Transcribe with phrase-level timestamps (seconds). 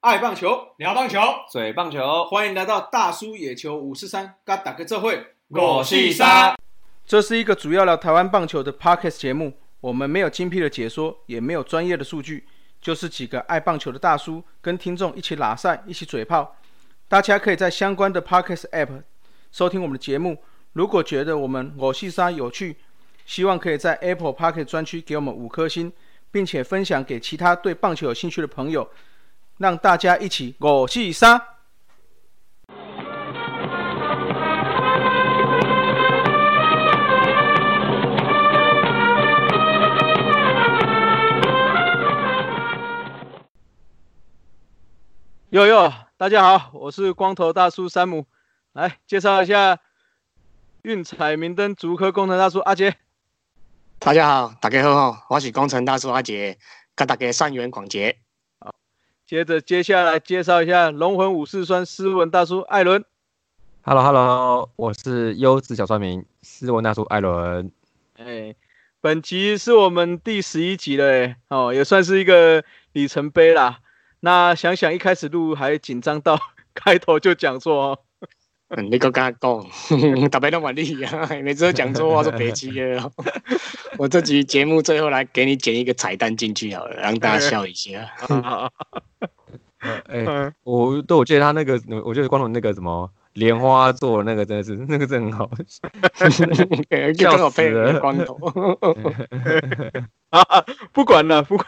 [0.00, 1.20] 爱棒球，聊棒球，
[1.50, 5.34] 嘴棒球，欢迎来到大叔野球五四三，嘎打个这会。
[5.48, 6.56] 我是三，
[7.04, 9.52] 这是一个主要聊台湾棒球的 podcast 节目。
[9.80, 12.46] 我们没有精辟的解说，也没有专业的数据，
[12.80, 16.56] 就是几个爱棒球的大叔跟听众一起拉赛，一起嘴炮。
[17.06, 19.02] 大家可以在相关的 podcast app
[19.50, 20.42] 收听我们的节目。
[20.72, 22.76] 如果觉得我们我是沙有趣，
[23.24, 25.92] 希望可以在 Apple Podcast 专区给我们五颗星，
[26.30, 28.88] 并且分享给其他对棒球有兴趣的朋友，
[29.56, 31.54] 让大家一起我是沙。
[45.50, 48.26] 哟哟，大家好，我是光头大叔山姆，
[48.78, 49.80] 来介绍一下
[50.82, 52.94] 运彩明灯竹科工程大叔阿杰。
[53.98, 56.56] 大家好，大家好，我是工程大叔阿杰，
[56.94, 58.16] 跟大家善缘广结。
[58.60, 58.72] 好，
[59.26, 63.04] 接着接下来介绍一下龙魂武士酸斯文大叔艾伦。
[63.82, 67.72] Hello Hello，我是优质小村民斯文大叔艾伦。
[68.16, 68.54] 哎，
[69.00, 72.62] 本集是我们第十一集了，哦，也算是一个
[72.92, 73.80] 里程碑啦。
[74.20, 76.38] 那想想一开始录还紧张到
[76.72, 77.98] 开头就讲错哦。
[78.70, 79.66] 嗯，你跟他讲，
[80.30, 83.10] 特别都蛮厉害，每次都讲错话说别气了。
[83.96, 88.10] 我这集节目最后来给你剪一个彩蛋进去好了，让大家笑一下。
[89.80, 95.50] 哎，我对我记得他那个，我觉得光头那个什么莲花座那个真的是那个真很好，
[97.16, 98.36] 笑死了光头。
[100.28, 100.42] 啊，
[100.92, 101.64] 不管了，不过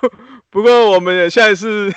[0.50, 1.90] 不过我们现在是。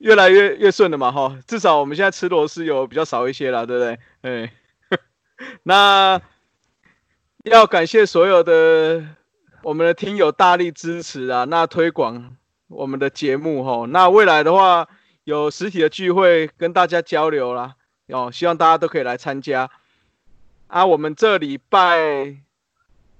[0.00, 3.98] 越来越越顺了嘛，哈，至少我们现在吃螺丝有比较少一些了，对不对？
[4.26, 4.52] 哎，
[5.62, 6.20] 那
[7.44, 9.06] 要感谢所有的
[9.62, 14.88] 我们的听友大力支持啊，那推广我们的节目哈，那未来的话
[15.22, 17.76] 有实体的聚会跟大家交流啦，
[18.08, 19.70] 哦，希望大家都可以来参加
[20.66, 20.84] 啊。
[20.84, 21.96] 我们这礼拜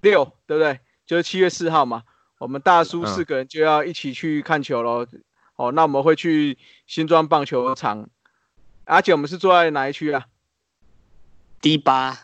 [0.01, 0.81] 六对不对？
[1.07, 2.03] 就是七月四号嘛，
[2.39, 5.07] 我们大叔四个人就要一起去看球喽。
[5.55, 8.11] 哦，那我们会去新庄棒球场，
[8.85, 10.27] 而且我们是坐在哪一区啊
[11.67, 12.17] ？D 八。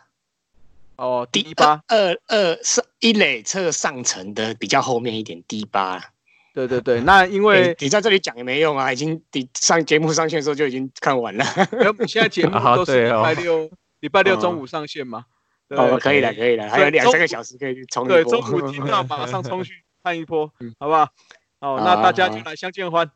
[0.94, 6.00] 哦，D 八二二是一垒侧上层的比较后面一点，D 八。
[6.54, 11.44] 对对对，那因为你在这里讲也没用啊，已经你上节目上线的时候就已经看完了。
[12.06, 15.24] 现在节目 都是礼拜六，礼拜六中午上线嘛。
[15.70, 18.22] 哦，可以了，可以了，还有两三个小时可以去冲一波。
[18.22, 19.72] 对，中午听到马上冲去
[20.04, 20.46] 看一波，
[20.78, 21.08] 好不好？
[21.58, 23.10] 哦，那大家就来相见欢。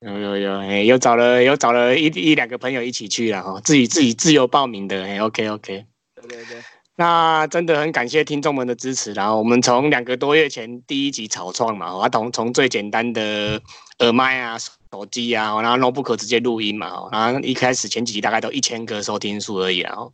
[0.00, 5.84] 有有有，哎，又找了又找了一一两个朋友一起去了哈，自己自己 自由报名的，哎，OK OK。
[6.14, 6.62] 对对对，
[6.96, 9.12] 那真的很感谢听众们的支持。
[9.12, 13.60] 然后我们从两个多月前第一集草创嘛，我从从最简单的
[13.98, 20.12] 耳麦啊、手机啊，然后 notebook 直接录音嘛，然后一开始前几集大概都一千个收听数而已，然后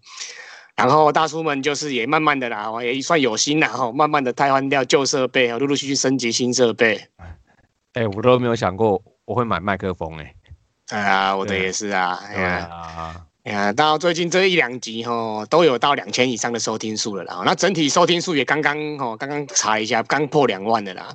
[0.74, 7.00] 然后大叔们就是也慢慢的啦，也算有心啦，哈，慢慢的替换掉旧设备，陆陆续续升级新设备。
[7.92, 9.00] 哎，我都没有想过。
[9.26, 10.34] 我会买麦克风 诶，
[10.88, 17.42] 对啊，我的也是啊，哎呀，哎呀，到最近这一两集哦，都有到两千以上的收听数了啦。
[17.44, 21.14] 那整体收听数也刚刚哦，刚刚查一下，刚破两万的啦。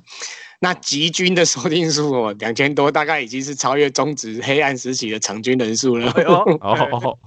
[0.60, 6.08] 那集均的收听数哦，两千多，大概已经是超越中职黑暗时期的场均人数了。
[6.60, 7.18] 哦，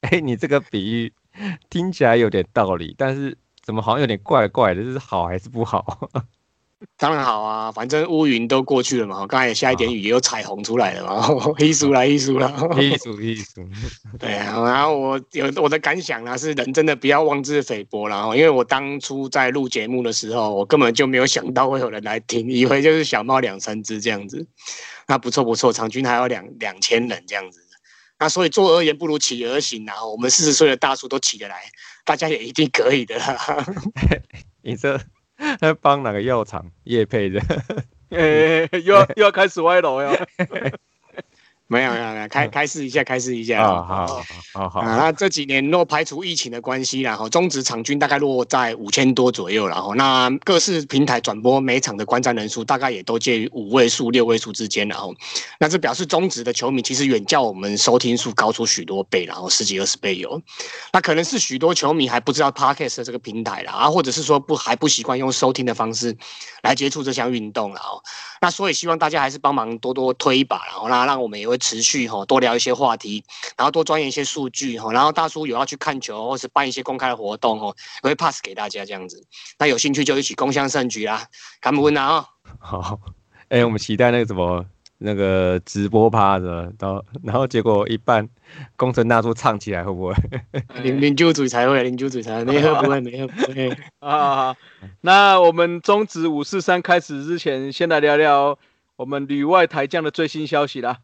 [0.00, 1.12] 哎，你这个比喻
[1.68, 4.82] 听起来有点道理，但是怎么好像有点怪怪的？
[4.82, 6.08] 这是好还是不好？
[6.98, 11.28] 当然好啊，反正乌云都过去了嘛，刚才也下一点雨，也有彩虹出来了嘛，
[11.58, 13.68] 艺术啦，艺术啦，艺术艺术。
[14.20, 24.46] 对啊，然后我有我的感想呢，是人真的不要妄自菲薄了因为我当初在录节目的时候，我根本就没有想到会有人来听，以为就是小猫两三只这样子。
[25.08, 27.60] 那不错不错，场均还有两两千人这样子。
[28.18, 31.62] 那所以坐而言不如起而行啊，我们四十岁的大叔都起得来，
[32.04, 33.20] 大家也一定可以的。
[34.62, 35.00] 你这。
[35.58, 37.40] 在 帮哪个药厂叶配的？
[38.10, 40.10] 哎，又要又要开始歪楼呀！
[41.72, 43.82] 没有没有没有，开开示一下，开示一下啊！
[43.82, 55.14] 好好好好那这几年若排除疫情的关系，然后中职场均大概落在五千多左右，然后那各式平台转播每场的观战人数大概也都介于五位数、六位数之间，然后
[55.58, 60.42] 那这表示中职的球迷其实远较我们收听数高出许多倍，然后十几二十倍有。
[60.92, 66.14] 那可能是许多球迷还不知道 Podcast 这个平台啦，啊，或者是说不还不习惯用收听的方式
[66.62, 68.02] 来接触这项运动了哦。
[68.42, 71.61] 那所以希望大家还是帮忙多多推一把，然后那让我们也会。
[71.62, 73.24] 持续哈，多聊一些话题，
[73.56, 79.24] 然后多钻研一些数据哈，然后大叔有要去看球或是办一些公开的活动哦，我会 pass 给大家这样子。
[79.58, 81.24] 那有兴趣就一起共襄盛举啦，
[81.60, 82.26] 感恩啊！
[82.58, 83.00] 好，
[83.48, 84.66] 哎，我们期待那个什么。
[85.04, 88.28] 那个直播趴的，到然后结果一半，
[88.76, 90.14] 工程大叔唱起来会不会？
[90.80, 94.54] 零零九组才会，零九组才会，没喝不会，没喝不会 啊。
[95.00, 98.56] 那我们中止五四三开始之前，先来聊聊
[98.94, 100.98] 我们旅外台将的最新消息啦，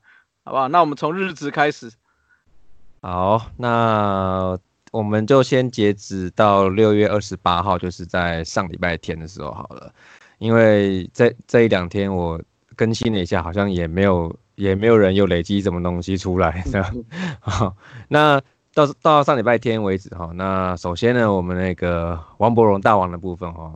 [0.48, 0.66] 好不好？
[0.68, 1.90] 那我们从日子开始。
[3.02, 4.58] 好，那
[4.90, 9.92] 我们就先截止到六月二十八号，就是在上礼拜天的时候好了，
[10.38, 12.40] 因为这这一两天我。
[12.76, 16.62] 更新了一下，好像也没有，也没有人有累积什么东西出来。
[17.42, 17.74] 好，
[18.06, 18.40] 那
[18.72, 23.74] 到到上礼拜天为止哈，那首先呢，我们那个王伯荣大王的部分哈，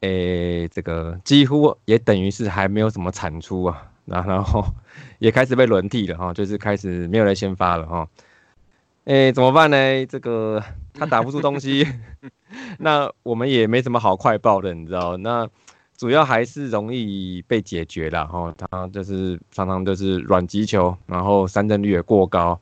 [0.00, 4.64] 诶，这个几乎也等于是还没有什么产出啊，然后
[5.18, 8.08] 也开始被轮替了哈，就是开始没有人先发了哈。
[9.04, 10.06] 诶，怎么办呢？
[10.06, 10.62] 这个
[10.92, 11.86] 他打不出东西，
[12.78, 15.48] 那我们也没什么好快报的，你知道那。
[15.96, 22.60] 主要还是容易被解决了哈，他就是常常就是软击球，然后三振率也过高，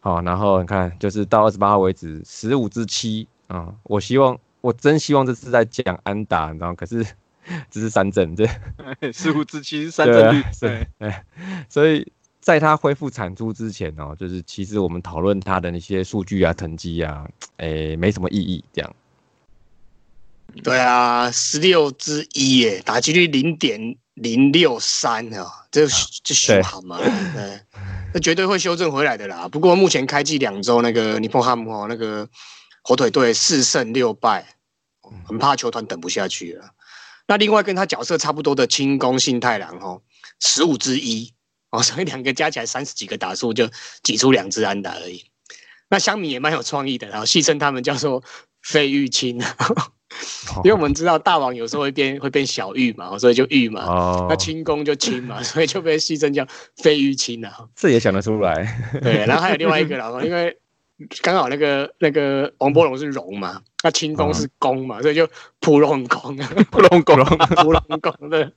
[0.00, 7.02] 好，然后你看就是到二十八号为止十五支七啊，我希望我真希望这是在讲安打，你知道可是
[7.70, 8.48] 这是三振，这
[9.12, 11.14] 十五支七是三振率，对，
[11.68, 12.10] 所以
[12.40, 17.26] 在他恢复产出之前哦，就是其实我们讨论他的那些数据啊、成绩啊，
[17.58, 18.96] 诶，没什么意义这样。
[20.62, 25.86] 对啊，十六之一耶，打击率零点零六三啊，这
[26.22, 26.98] 这修好吗？
[26.98, 27.60] 对，
[28.14, 29.48] 那绝对会修正回来的啦。
[29.48, 32.28] 不过目前开季两周，那个尼泊汉姆哦，那个
[32.82, 34.46] 火腿队四胜六败，
[35.24, 36.70] 很怕球团等不下去了。
[37.26, 40.02] 那另外跟他角色差不多的轻功信太郎哦，
[40.40, 41.32] 十五之一
[41.70, 43.68] 哦，所以两个加起来三十几个打数就
[44.02, 45.24] 挤出两支安打而已。
[45.88, 48.22] 那香米也蛮有创意的，然后戏称他们叫做
[48.62, 49.40] 费玉清。
[50.62, 57.52] 因为我们知道大王有时候会变会变小玉嘛，所以就玉嘛，那轻功就轻嘛，所以就被戏称叫飞玉清啊。
[57.74, 58.88] 这也想得出来。
[59.02, 60.56] 对，然后还有另外一个啦， 因为
[61.22, 65.28] 刚好那个那个王波龙是龙嘛，那轻功是弓嘛，所以就
[65.60, 66.36] 普龙弓，
[66.70, 67.16] 普龙弓，
[67.62, 68.52] 普龙弓的，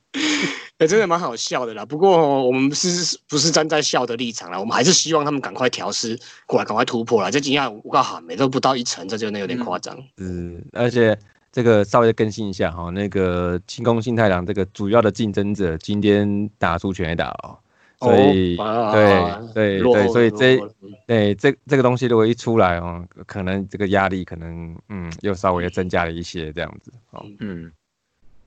[0.78, 1.84] 也真的蛮好笑的啦。
[1.84, 4.58] 不过我们是不是站在笑的立场啦？
[4.58, 7.30] 我们还是希望他们赶快调试过来，赶快突破啦。
[7.30, 9.96] 这几样我告好，每都不到一层，这就那有点夸张。
[10.16, 11.18] 嗯，而且。
[11.50, 17.56] 这个稍微更新一下哈，那个清宫新太郎这个主要的竞争者今天打出全垒打哦，
[18.00, 20.60] 所以对对对，所以这
[21.06, 27.72] 对这这个东西如果一出来哦，可能这个压力可能嗯又稍微增加了一些这样子哦嗯，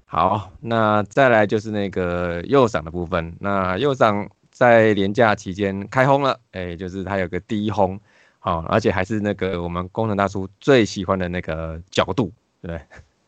[0.05, 7.99] 好，那再来就是那个右掌的部分，那右掌在年假期间开轰了，哎，就是它有个第一轰，
[8.39, 12.31] 好，而且还是那个我们工程大叔最喜欢的那个角度。
[12.61, 12.79] 对，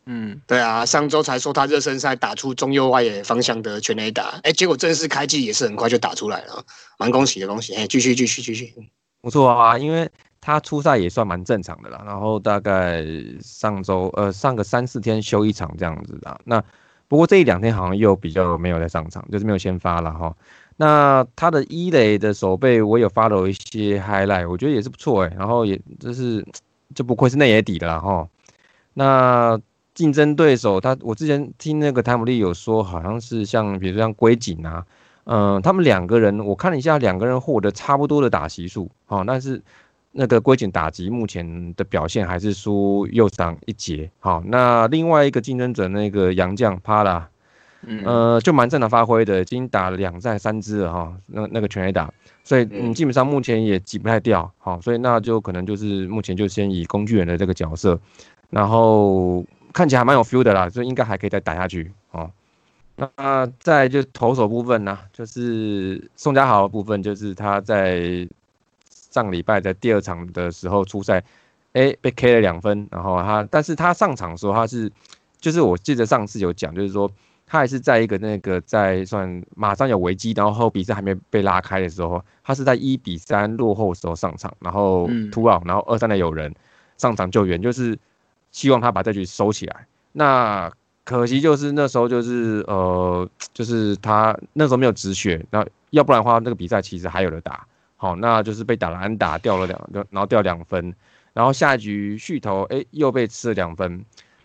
[0.06, 6.64] 嗯，对啊，上周才说他热身赛打出中右外野方向的全垒打，哎，结果正式开季也是很快就打出来了，
[6.98, 7.74] 蛮恭喜的，恭喜！
[7.74, 8.74] 哎，继续，继续，继续，
[9.22, 10.10] 不错啊，因为
[10.40, 13.02] 他初赛也算蛮正常的啦，然后大概
[13.40, 16.62] 上周呃上个三四天休一场这样子的，那
[17.08, 20.34] 不过这一两天好像又比较没有在上场，就是没有先发了哈。
[20.76, 26.44] 那他的一垒的手背我有发了一些 highlight，我觉得也是不错哎，然后也就是
[26.94, 28.28] 就不愧是内野底的啦哈。
[28.92, 29.58] 那
[29.94, 34.84] 竞争对手，他我之前听那个汤姆利有说，好像是像比如像龟井啊，
[35.22, 39.62] 嗯，他们两个人，我看了一下，两个人获得差不多的打席数，好，但是
[40.10, 47.28] 那个龟井打击目前的表现还是输右长一截，好，那另外一个竞争者那个杨将帕拉，
[48.04, 57.96] 呃，就蛮正常发挥的，已经打了两战三支了哈，那那个全 A 打，所以嗯，基本上目前也挤不太掉，好，所以那就可能就是目前就先以工具人的这个角色。
[58.50, 59.44] 然后
[59.74, 62.30] 看起来还蛮有 feel 的啦，所以应该还可以再打下去哦。
[62.96, 68.26] 那再就投手部分呢，就是宋家豪的部分，就是他在
[68.88, 71.24] 上礼拜在第二场的时候出赛，
[71.72, 74.90] 哎被 K 了两分，然后他，但是他上场时候他是，
[75.40, 77.10] 就是我记得上次有讲，就是说
[77.44, 86.54] 他还是在一个那个在算马上有危机，然后比赛还没被拉开的时候，他是在一比三落后时候上场，然后突奥，然后二三的有人
[86.96, 87.98] 上场救援，就是。
[88.54, 89.86] 希望他把这局收起来。
[90.12, 90.70] 那
[91.02, 97.66] 可惜就是那时候就是呃，就是他那时候没有止血，那要不然的话，那个比赛其实还有的打。
[97.96, 100.94] 好，那就是被打了安打掉了两个，然后掉两分，
[101.32, 104.04] 然后下一局续投，哎，又被吃了两分。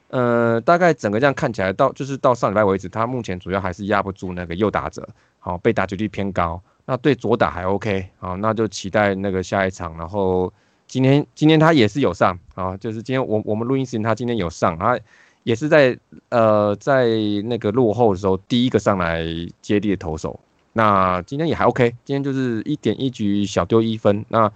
[0.10, 6.60] 呃，大概整个这样看起来，到就是到上礼拜为止，他目前主要还是压不住那个右打者，好，被打击率偏高。
[6.86, 9.96] 那对左打还 OK 好，那就期待那个下一场。
[9.98, 10.52] 然后
[10.90, 15.00] 今天今天他也是有上啊，就是今天我我们录音时间他今天有上，他
[15.44, 15.98] 也是在
[16.30, 17.08] 呃在
[17.46, 19.24] 那个落后的时候第一个上来
[19.62, 20.38] 接力的投手。
[20.74, 24.26] 那今天也还 OK，今天就是一点一局小丢一分。
[24.30, 24.52] 那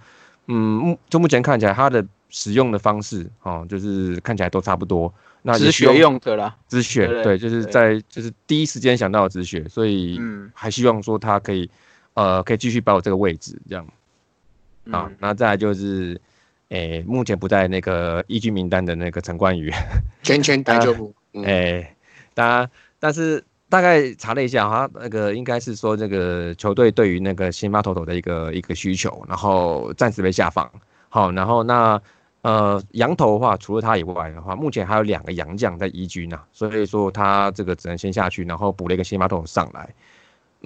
[0.48, 5.12] 嗯目就目前看起来他的使用的方式哦，就是看起来都差不多。
[5.42, 10.20] 那止血用的啦，止血对，就是在就是第一时间想到止血，所以
[10.52, 11.70] 还希望说他可以
[12.14, 13.86] 呃可以继续保有这个位置这样。
[14.90, 16.20] 啊，那再来就是
[16.68, 19.70] 诶目前不在那个一军名单的那个陈冠宇，
[20.22, 21.94] 全全大就不诶，
[22.34, 30.70] 当然但是大概查了一下哈，那个应该是说这个球队对于那个先发投手的一个一个需求，然后暂时被下放。
[31.08, 32.00] 好，然后那。
[32.44, 39.88] 呃，羊头的话，除了他以外的话，目前还有两个洋将在移军呐，所以说他这个只能先下去，然后补了一个先发投手上来。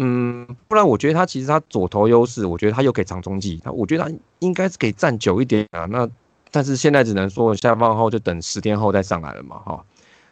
[0.00, 5.86] 嗯，不然我觉得他其实他左投优势，我觉得他又可以长中继，他我觉得他应该是可以站久一点啊。
[5.86, 6.08] 那
[6.52, 9.84] 但是现在只能说下放后就等十天后再上来了嘛，哈。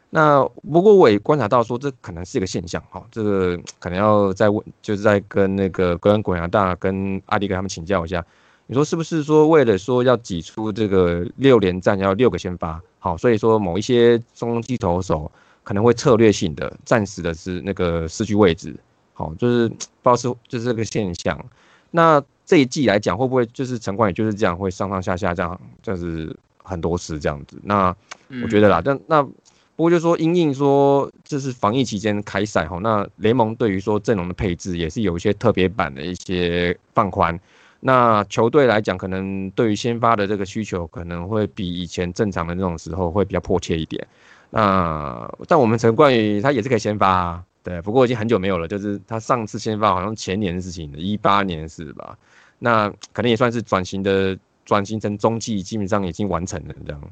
[0.09, 0.43] 那
[0.73, 8.25] 不过我也观察到说这可能是一个现象，哈，这个可能要再问，就是在跟那个跟滚阳大跟阿迪跟他们请教一下。
[8.69, 15.31] 你说是不是说为了说要挤出这个六连战要六个先发，好，所以说某一些中继投手
[15.65, 18.75] 可能会策略性的暂时的是那个失去位置，
[19.17, 21.43] 好，就是 不知道是就是这个现象。
[21.91, 27.59] 那这一季来讲会不会就是陈冠宇就是这样会上上下下这样，就是很多次这样子？
[27.65, 27.97] 那
[28.43, 37.39] 我觉得啦，但那不过就说因应说这是防疫期间开赛哈，那联盟对于说阵容的配置也是有一些特别版的一些放宽。
[37.81, 44.05] 那球队来讲，可能对于先发的这个需求，可能会比以前正常的那种时候会比较迫切一点。
[44.51, 52.17] 那但我们陈冠宇他也是可以先发，啊，对，不过已经很久没有了，就是他上次先发好像前年的事情，一八年是吧？
[52.61, 57.03] 那可能也算是转型的转型成中继，基本上已经完成了这样。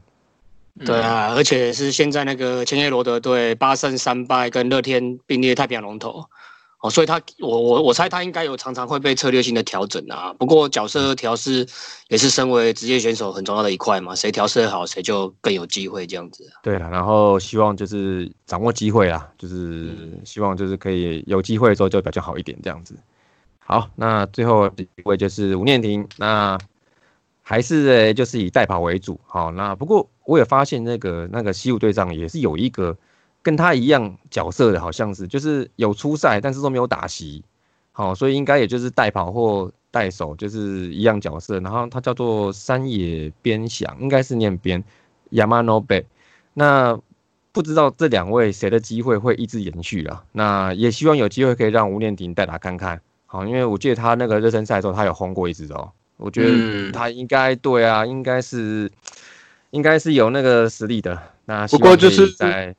[0.85, 6.25] 对啊，而且是现在那个千叶罗德队八胜三败，跟乐天并列太平洋龙头。
[6.85, 10.35] 哦，所以他我我我猜他应该有常常会被策略性的调整啊。
[10.35, 11.67] 不过角色调试
[12.09, 16.47] 也是身为职业选手很重要的一块嘛，谁调试好，谁就更有机会这样子。
[16.63, 22.95] 对了，然后希望就是掌握机会啊，就是希望就是可以有机会的时候就表现好一点这样子。
[23.61, 26.59] 好，那最后一位就是吴念婷，那
[27.41, 29.19] 还是就是以代跑为主。
[29.25, 32.95] 好，那不过我也发现那个那个西武队长也是有一个。
[33.45, 37.45] 跟他一样角色的，好像是就是有出赛，但是都没有打席，
[37.93, 41.61] 好，所以应该也就是代跑或代守，就是一样角色。
[41.61, 44.83] 然后他叫做山野边响，应该是念边
[45.31, 46.05] Yamanobe。
[46.55, 46.99] 那
[47.53, 50.25] 不知道这两位谁的机会会一直延续啊？
[50.33, 58.91] 那也希望有机会可以让吴念婷代打看看，好，因为我记得他那个热身赛的时候他有轰过一支哦，我觉得他应该对啊，应该是
[59.71, 61.21] 应该是有那个实力的。
[61.45, 62.75] 那不过就是在。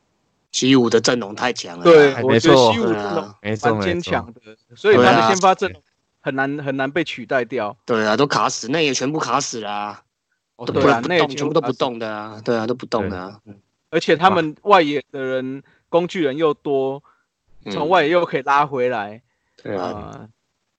[0.56, 4.40] 西武的阵容太强了，对，我觉得西武阵容蛮坚强的，
[4.74, 5.84] 所以他的先发阵容
[6.22, 7.76] 很难很难被取代掉。
[7.86, 10.02] 对啊，都卡死，那也全部卡死啦，
[10.66, 13.38] 对啊，那全部都不动的啊，对啊，都不动的啊。
[13.90, 17.04] 而且他们外野的人工具人又多，
[17.70, 19.22] 从外野又可以拉回来。
[19.62, 20.30] 对啊，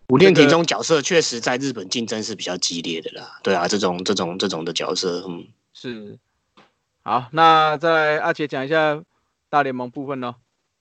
[0.08, 3.40] 五练体中角色确实在日本竞争是比较激烈的啦。
[3.42, 6.18] 对啊，这种这种这种的角色，嗯，是。
[7.02, 9.02] 好，那再阿杰讲一下。
[9.48, 10.34] 大联盟部分呢？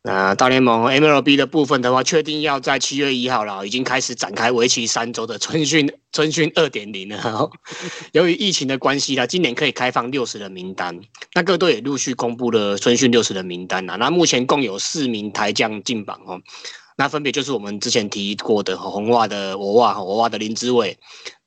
[0.03, 7.49] 那大联盟 MLB 的部分的话，确定要在七月一号了，已经开始展开为期三周的春训， 春训二点零了。
[8.11, 10.99] 由于疫情的关系啦，今年可以开放六十人名单，
[11.33, 13.95] 那各队也陆续公布了春训六十人名单啦。
[13.95, 16.39] 那目前共有四名台将进榜哦，
[16.97, 20.99] 那分别就是我们之前提过的红袜的我袜，我袜的林志伟，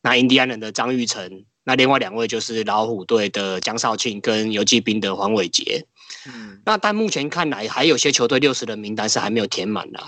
[0.03, 5.87] 那印第安人的张玉成，那另外两位就是老虎队的江少庆跟游击兵的黄伟杰。
[6.27, 10.01] 嗯，那但目前看来，还有些球队六十人名单是还没有填满的。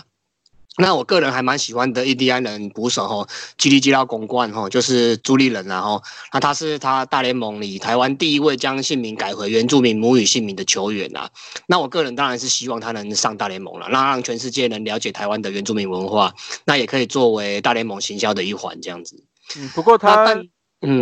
[0.79, 3.27] 那我个人还蛮喜欢的印第安人捕手吼，
[3.59, 6.03] 吉利吉拉公冠吼，就是朱立人然后，
[6.33, 11.29] 那他是他大联盟里台湾第一位将姓名改回原住民母语姓名的球员啊。
[11.67, 16.33] 那我个人当然是希望他能上大联盟了，那让全世界能了解台湾的原住民文化，
[16.65, 19.23] 那也可以作为大联盟行销的一环这样子。
[19.59, 20.25] 嗯，不过他，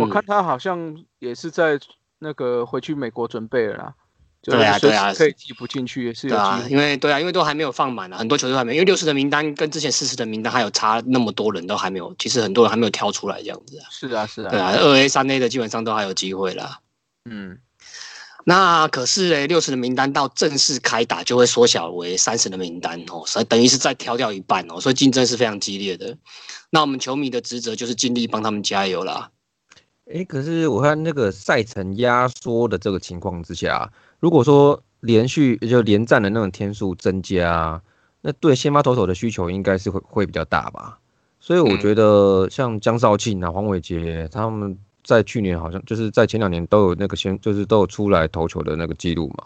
[0.01, 1.79] 我看他好像也是在
[2.17, 3.93] 那个回去美国准备了啦。
[4.41, 13.85] 对啊，对啊，可以挤不进去也是有啊，因为对啊，因为都还没有放满啊，很多球队还没，因为六十的名单跟之前四十的名单还有差那么多人都还没有，其实很多人还没有挑出来这样子啊。
[13.91, 14.49] 是啊，是啊。
[14.49, 16.79] 对啊，二 A、三 A 的基本上都还有机会啦。
[17.29, 17.59] 嗯，
[18.45, 26.17] 那可是诶，六十的名单到正式开打就会缩小为三十的名单哦，所以等于是再挑掉一半哦，所以竞争是非常激烈的。
[26.69, 29.29] 那我们球迷的职责就是尽力帮他们加油啦。
[30.11, 37.81] 哎，可是我看那个赛程压缩的这个情况之下，如果说连续就连战的那种天数增加，
[38.21, 40.99] 那对先发投手的需求应该是会会比较大吧？
[41.39, 49.45] 所以我觉得像江少庆啊、黄伟杰他们在去年好像就是在前两年都有那个先就是都有出来投球的那个记录嘛，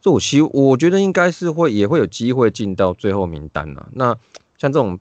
[0.00, 3.88] 所以我希我觉得应该是会也会有机会进到最后名单了。
[3.92, 4.16] 那
[4.58, 4.98] 像这种。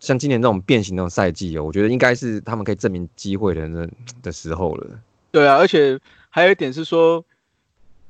[0.00, 3.88] 像今年这种变形那种赛季哦，我觉得应该是他们可以证明机会的那
[4.22, 4.86] 的时候了。
[5.30, 7.24] 对啊，而且还有一点是说，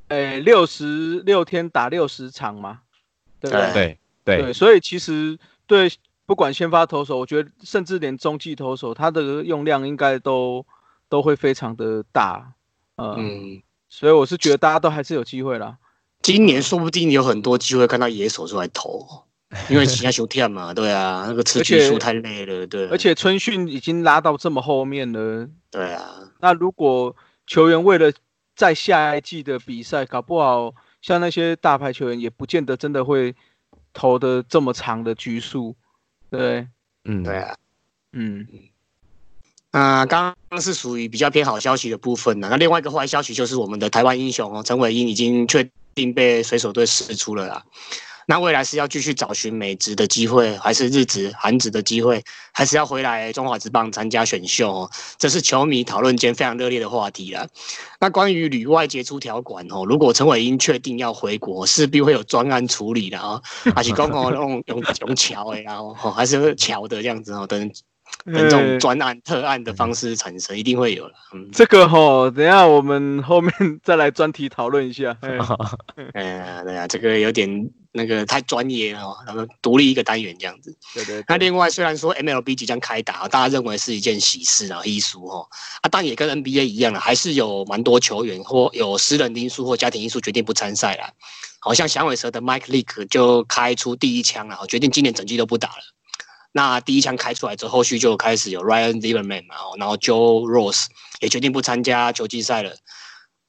[0.09, 2.81] 诶，六十六天打六十场嘛，
[3.41, 3.99] 对不对？
[4.25, 5.91] 对对，所以其实对
[6.27, 10.65] 不管先发投手，我觉得甚至连中继投手，他的用量应该都
[11.09, 12.53] 都会非常的大。
[12.97, 15.77] 嗯，所以我是觉得大家都还是有机会啦。
[16.23, 19.25] 今年说不定有很多机会看到野手出来投。
[19.71, 22.89] 因为其他球跳嘛，对啊，那个吃局数太累了，对。
[22.89, 26.05] 而且春训已经拉到这么后面了，对啊。
[26.41, 27.15] 那如果
[27.47, 28.11] 球员为了
[28.55, 33.35] 在下一季的比赛，搞不好像那些大牌球员也不见得真的会
[33.93, 35.75] 投的这么长的局数，
[36.31, 36.67] 对，
[37.05, 37.57] 嗯，对啊，
[38.13, 38.47] 嗯。
[39.71, 42.47] 啊，刚刚是属于比较偏好消息的部分呢。
[42.49, 47.65] 那另外一个坏消息就是我们的台湾英雄哦，陈伟英已经确定被水手队释出了啦。
[48.27, 54.71] 那未来是要继续找寻美职的机会，还是日职、韩职的机会，还是要回来中华职棒参加选秀？
[54.71, 57.47] 哦，这是球迷讨论间非常热烈的话题了。
[58.01, 63.41] 那关于旅外杰出条款哦，如果陈伟英确定要回国，势必会有专案处理的啊，
[63.75, 67.71] 还是刚好用用用桥的，然后还是桥的这样子哦，等。
[68.27, 71.15] 这种专案特案的方式产生，一定会有了。
[71.35, 73.53] 嗯，这个哈，等下我们后面
[73.85, 75.17] 再来专题讨论一下。
[76.15, 80.75] 哎呀，对啊，这个有点那个太专业哦，然后独立一个单元这样子。
[80.95, 81.23] 对对。
[81.29, 85.47] 那另外，虽然说 MLB 即将开打，大家认为是一件喜事啊，艺术哈
[85.83, 91.13] 啊，但也跟 NBA 一样了，还是有蛮多球员或有私人因素或家庭因素决定不参赛了。
[91.61, 95.94] 好像响尾蛇的 Mike Leake 就开出第一枪了，决定今年整季都不打了。
[96.57, 100.85] 那第一枪开出来之后，后续就开始有 Ryan Zimmerman 嘛，然后 Joe Rose
[101.21, 102.77] 也决定不参加球季赛了。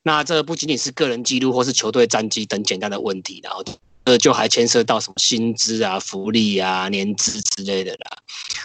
[0.01, 3.63] 那这不仅仅是个人记录或是球队战绩等简单的问题，然后
[4.05, 8.17] 这就还牵涉到什么薪资啊、福利啊、年资之类的啦。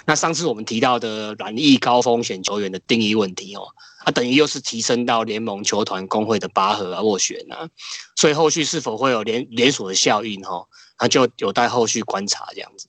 [0.07, 3.69] 那上次我们提到的软翼高风险球员的定义问题哦，
[4.05, 7.69] 啊，等于又是提升到联盟球团工会的拔河啊、斡旋啊，
[8.17, 10.67] 所以后续是否会有连连锁的效应哈，
[10.99, 12.87] 那就有待后续观察这样子。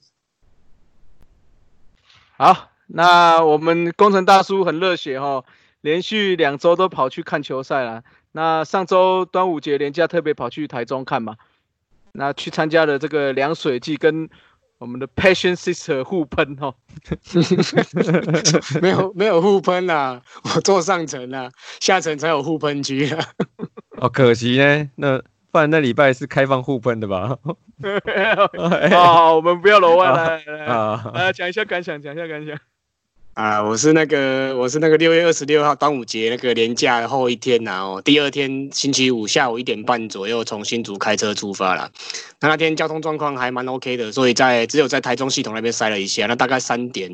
[2.42, 5.44] 好，那我们工程大叔很热血哈，
[5.80, 8.02] 连续两周都跑去看球赛了。
[8.32, 11.36] 那上周端午节连假特别跑去台中看嘛，
[12.10, 14.28] 那去参加了这个凉水季，跟
[14.78, 16.74] 我们的 Passion Sister 互喷哦。
[18.82, 23.24] 没有没有互喷啊，我坐上层啊，下层才有互喷区啊。
[23.98, 25.22] 哦，可惜呢，那。
[25.52, 27.36] 不然那礼拜是开放互喷的吧？
[28.90, 30.66] 好，我们不要楼外来来
[31.12, 32.58] 来，讲一下感想，讲一下感想。
[33.34, 41.90] 啊，我是那个，我是那个六月二十六号端午节那个年假的后一天呐，哦，第二天星期五下午一点半左右从新竹开车出发了。
[42.40, 47.10] 那那天交通状况还蛮 OK 的，所以在只有在台中系统那边塞了一下，那大概三点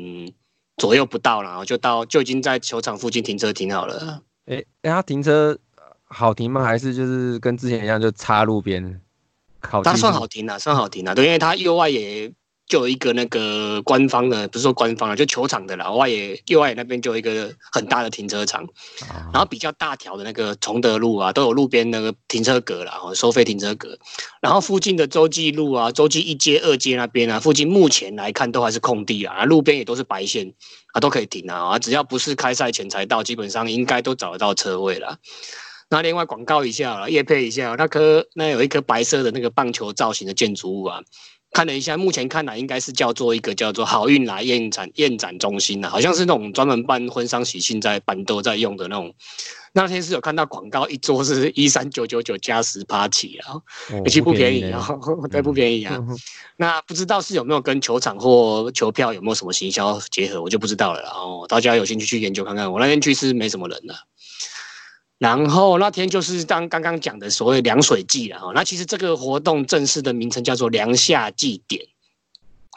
[0.77, 4.21] 左右不到了，就到就已经在球场附近停车停好了。
[4.45, 5.57] 哎，他停车。
[6.09, 6.63] 好停吗？
[6.63, 8.99] 还是就是跟之前一样，就插路边？
[9.83, 11.13] 它算好停啊，算好停啊。
[11.13, 12.31] 对，因为它右外也
[12.65, 15.91] 就有一个那个官方的，不是说官方啊，就球场的啦。
[15.91, 18.65] 外野右外野那边就有一个很大的停车场，
[19.33, 23.97] 然后比较大条的那个崇德路啊，都有路边那个停车格啦，收费停车格。
[24.39, 30.53] 然后附近的洲际路啊，洲际一街、二街那边啊，附近目前来看都还是空地啊，路边也都是白线
[30.93, 31.71] 啊，都可以停啊。
[31.71, 35.19] 啊，只要不是开赛前才到，基本上应该都找得到车位了。
[35.89, 41.01] 那另外广告一下了，叶配一下，那颗那有一颗白色的那个棒球造型的建筑物啊，
[41.51, 49.13] 看了一下，目前看来应该是叫做一个叫做好运来宴展宴展中心啊，好像是那种专门办婚丧喜庆在办都在用的那种。
[49.71, 53.53] 那天是有看到广告，一桌是一三九九九加十八起啊，
[54.05, 54.87] 其实不便宜啊，
[55.29, 55.99] 对，不便宜啊。
[56.57, 61.01] 那不知道是有没有跟球场或球票有没有什么行销结合，我就不知道了。
[61.01, 62.71] 然后大家有兴趣去研究看看。
[62.71, 63.95] 我那天去是没什么人的。
[65.19, 71.85] 然后那天就是当刚刚讲的所谓凉水季了哈，那其实这个活动正式的名称叫做凉夏祭典。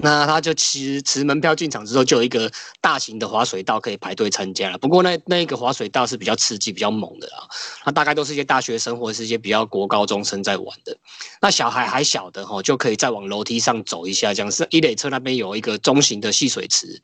[0.02, 2.50] 那他就持持门票进场之后，就有一个
[2.80, 4.78] 大型的滑水道可以排队参加了。
[4.78, 7.46] 不过那那一个滑水道是比较刺激、比较猛的啦。
[7.84, 10.96] 那大概都是一些大学生或者是一些比较国高中生在玩的。
[11.42, 17.02] 那小孩还小的哈，就可以再往楼梯上走一下，这样是一垒车那边有一个中型的戏水池。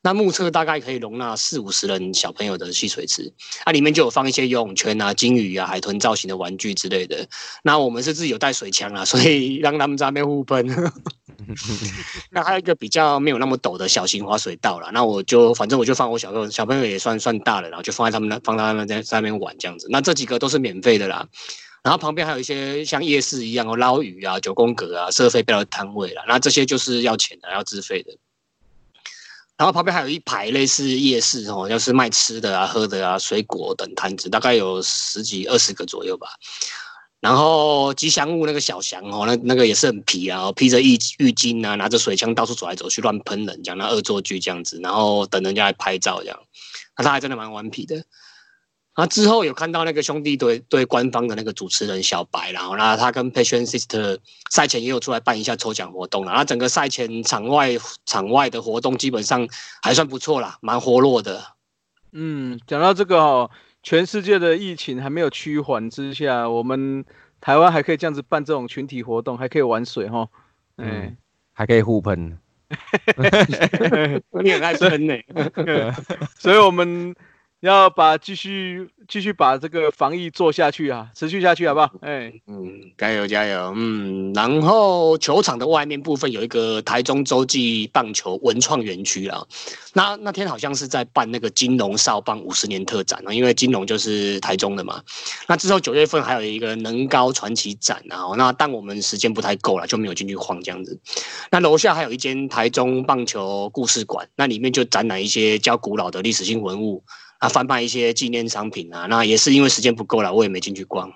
[0.00, 3.32] 那目测大概可以容纳四五十人小朋友的戏水池，
[3.64, 7.26] 它里面就有放一些游泳圈啊、金鱼啊、海豚造型的玩具之类的。
[7.64, 10.66] 那我们是自己有带水枪啊，所以让他们在那边互喷。
[12.30, 19.88] 那还有一个比较没有那么陡的小型滑水道了，那我就反正我就放我小朋友，小朋友也算算大了，然后就放在他们那，放在他们在在那边玩这样子。
[19.90, 21.26] 那这几个都是免费的啦，
[21.82, 28.12] 然后旁边还有一些像夜市一样哦，捞鱼啊、九宫格啊、设飞镖的摊位啦，那这些就是要钱的，要自费的。
[29.58, 36.28] 然后旁边还有一排类似夜市哦，就是卖吃的啊、喝的啊、水果等摊子，大概有十几二十个左右吧。
[37.18, 46.38] 然后吉祥物那个小祥哦，那那个也是很皮啊，披着浴浴巾啊，拿着水枪到处走来走去乱喷人，讲那恶作剧这样子，然后等人家来拍照这样。
[46.96, 48.04] 那他还真的蛮顽皮的。
[48.98, 54.18] 啊，之后有看到那个兄弟队对官方的那个主持人小白，然后那他跟 Passion Sister
[54.50, 56.32] 赛前也有出来办一下抽奖活动了。
[56.32, 59.48] 那整个赛前场外场外的活动基本上
[59.82, 61.40] 还算不错啦，蛮活络的。
[62.10, 63.48] 嗯，讲到这个哦，
[63.84, 67.04] 全世界的疫情还没有趋缓之下，我们
[67.40, 70.28] 台湾还可以这样子办这种群体活动，还可以玩水哈。
[70.76, 71.16] 嗯，
[71.52, 72.36] 还可以互喷。
[74.42, 75.14] 你很爱喷呢，
[76.36, 77.14] 所以我们。
[77.60, 81.90] 要把继续继续把这个防疫做下去啊，持续下去好不好？
[82.02, 84.32] 哎，嗯，加油加油，嗯。
[84.32, 89.44] 然后球场的外面部分有一个台中洲际棒球文创园区啊，
[89.92, 95.02] 那那天好像是在办那个金龙少棒五十年特展啊，因为金龙就是台中的嘛。
[95.48, 100.96] 那之后九月份还有一个能高传奇展啊，那但我们时间不太够了，就没有进去晃这样子。
[101.50, 107.02] 那楼下还有一间台中棒球故事馆，那里面就展览一些较古老的历史性文物。
[107.38, 111.12] 啊，贩卖一些纪念商品啊，那也是因为时间不够了，我也没进去逛。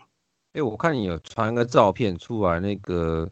[0.54, 3.28] 哎，我看你有传个照片出来，那个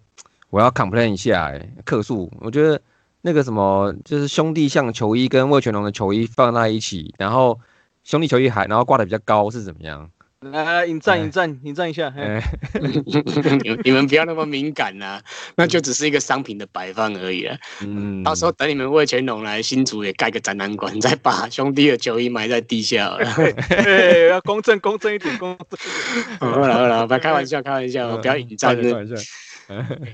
[0.51, 2.81] 我要 complain 一下，哎，客诉，我觉得
[3.23, 7.61] 那个什么，就是兄弟像球衣跟魏全龙的球衣放在一起，然后
[8.05, 10.11] 兄弟球衣还然后挂的比较高，是怎么样？
[10.49, 12.11] 来引战引战引战一下，
[13.63, 15.21] 你你们不要那么敏感呐，
[15.55, 17.55] 那就只是一个商品的摆放而已啊。
[17.81, 23.19] 嗯，到时候等你们魏全龙来新竹也盖个展览馆，再把兄弟的球衣埋在地下。
[23.37, 25.79] 对， 要公正公正一点，公正。
[26.39, 28.75] 好了好了，不要开玩笑开玩笑，不要引战。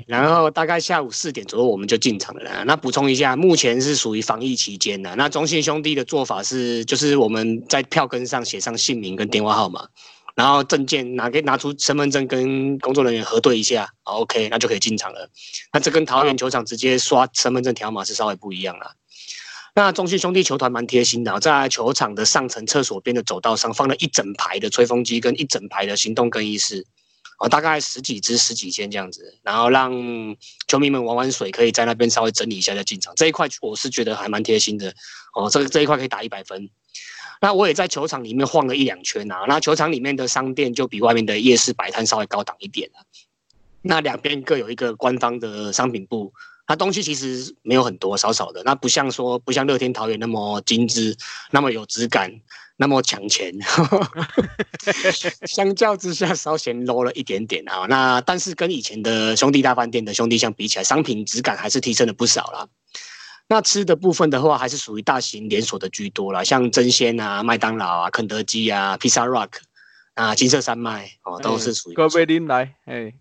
[0.09, 2.65] 然后大概下午四点左右我们就进场了啦。
[2.67, 5.15] 那补充一下，目前是属于防疫期间的。
[5.15, 9.87] 那中信兄弟的做法是，就是我们在票根上写上姓名跟电话号码。
[10.37, 15.31] 然后证件拿给拿出身份证跟工作人员核对一下，OK，那就可以进场了。
[15.73, 18.93] 那这跟桃园球场直接刷身份证条码是稍微不一样了。
[19.75, 26.85] 那中信兄弟球团蛮贴心的，在球场的上层厕所边的走道上放了一整排的吹风机跟一整排的行动更衣室，
[27.39, 29.91] 哦，大概十几只十几间这样子，然后让
[30.69, 33.15] 球迷们玩玩水，可以在那边稍微整理一下再进场。
[33.17, 34.95] 这一块我是觉得还蛮贴心的，
[35.35, 36.69] 哦，这个这一块可以打一百分。
[37.41, 43.01] 那我也在球场里面晃了一两圈啊，那球场里面的商店就比外面的夜市摆摊稍微高档一点了。
[43.83, 46.33] 那两边各有一个官方的商品部，
[46.67, 48.63] 它东西其实没有很多，少少的。
[48.65, 51.17] 那不像说不像乐天桃园那么精致，
[51.53, 52.33] 那么有质感，
[52.77, 53.55] 那么抢钱。
[55.47, 57.87] 相较之下稍显 low 了一点点啊。
[57.89, 62.67] 那但是跟以前的兄弟大饭店的兄弟相比起来，商品质感还是提升了不少啦。
[63.49, 69.51] 那吃的部分的话，还是属于大型连锁的居多啦，像真鲜啊、麦当劳啊、肯德基啊、披萨 rock
[70.15, 71.95] 啊、金色山脉哦，都是属于。
[71.95, 73.13] 各位您来，哎，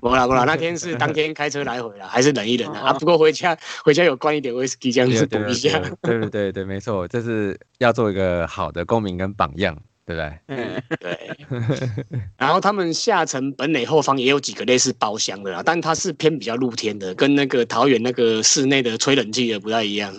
[0.00, 2.88] 不啦不啦，那天是当天开车来回啦，还是忍一忍啊。
[2.88, 5.78] 啊，不过回家回家有灌一点威士忌这样子补一下。
[6.00, 9.76] 对对对对，没错，这是要做一个好的公民跟榜样。
[10.06, 10.38] 对不对？
[10.46, 11.18] 嗯，对。
[12.38, 20.14] 然后他们下层本垒后方也有几个类似包厢的啦，但它是偏比较露天的，跟那个桃园那个室内的吹冷气的不太一样。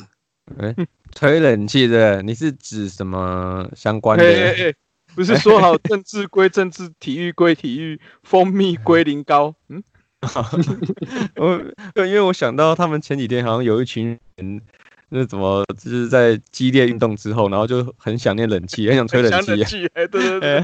[0.60, 0.76] 哎，
[1.16, 4.76] 吹冷气的，你是指什么相关的？
[5.16, 9.56] 不是说好政治归政治，体育归体育，蜂蜜归零高？
[9.70, 9.82] 嗯，
[11.38, 14.62] 我因为我想到他们前几天好像有一群人。
[15.10, 19.32] 那怎么就是在激烈运动之后，然后就很想念冷气，很想吹冷
[19.66, 19.88] 气。
[19.94, 20.64] 对对对，